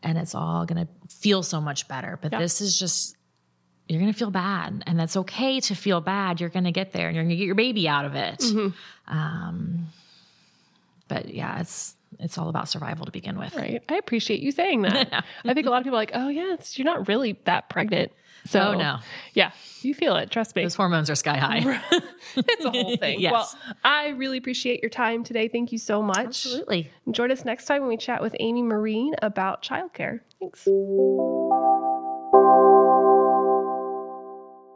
and 0.03 0.19
it's 0.19 0.35
all 0.35 0.67
gonna 0.67 0.87
feel 1.09 1.43
so 1.43 1.61
much 1.61 1.89
better. 1.89 2.19
But 2.21 2.33
this 2.39 2.61
is 2.61 2.79
just 2.79 3.17
you're 3.89 4.01
going 4.01 4.13
to 4.13 4.19
feel 4.19 4.31
bad 4.31 4.85
and 4.87 5.01
that's 5.01 5.17
okay 5.17 5.61
to 5.61 5.75
feel 5.75 6.03
bad. 6.03 6.41
You're 6.43 6.51
going 6.51 6.65
to 6.65 6.73
get 6.73 6.93
there 6.93 7.07
and 7.09 7.15
you're 7.17 7.25
going 7.25 7.31
to 7.31 7.37
get 7.37 7.47
your 7.47 7.55
baby 7.55 7.89
out 7.89 8.05
of 8.05 8.15
it. 8.17 8.43
Um, 9.07 9.87
but 11.09 11.33
yeah 11.33 11.59
it's 11.61 11.95
it's 12.19 12.39
all 12.39 12.49
about 12.49 12.69
survival 12.69 13.07
to 13.07 13.13
begin 13.13 13.39
with 13.39 13.55
Right. 13.55 13.83
I 13.89 13.97
appreciate 13.97 14.41
you 14.41 14.51
saying 14.53 14.83
that. 14.83 15.25
I 15.45 15.55
think 15.55 15.67
a 15.67 15.71
lot 15.71 15.79
of 15.79 15.85
people 15.85 15.97
are 15.97 16.03
like, 16.03 16.13
oh 16.15 16.29
yeah, 16.29 16.55
it's, 16.55 16.79
you're 16.79 16.85
not 16.87 17.09
really 17.09 17.39
that 17.45 17.69
pregnant. 17.69 18.13
So 18.47 18.61
Oh, 18.61 18.75
no. 18.75 18.99
Yeah, 19.35 19.51
you 19.83 19.95
feel 19.95 20.17
it. 20.17 20.31
Trust 20.31 20.55
me. 20.57 20.63
those 20.63 20.75
hormones 20.75 21.11
are 21.11 21.15
sky 21.17 21.37
high 21.39 21.81
it's 22.37 22.65
a 22.65 22.71
whole 22.71 22.97
thing. 22.97 23.21
Yes. 23.21 23.33
Well, 23.33 23.77
I 23.85 24.09
really 24.11 24.39
appreciate 24.39 24.81
your 24.83 24.91
time 24.91 25.25
today. 25.25 25.49
Thank 25.49 25.73
you 25.73 25.79
so 25.79 26.03
much. 26.03 26.27
absolutely 26.27 26.91
Join 27.11 27.31
us 27.31 27.45
next 27.45 27.65
time 27.67 27.81
when 27.83 27.89
we 27.89 27.97
chat 27.97 28.23
with 28.23 28.35
Amy 28.41 28.63
Marine 28.63 29.15
about 29.23 29.63
childcare. 29.63 30.21
Thanks. 30.41 30.69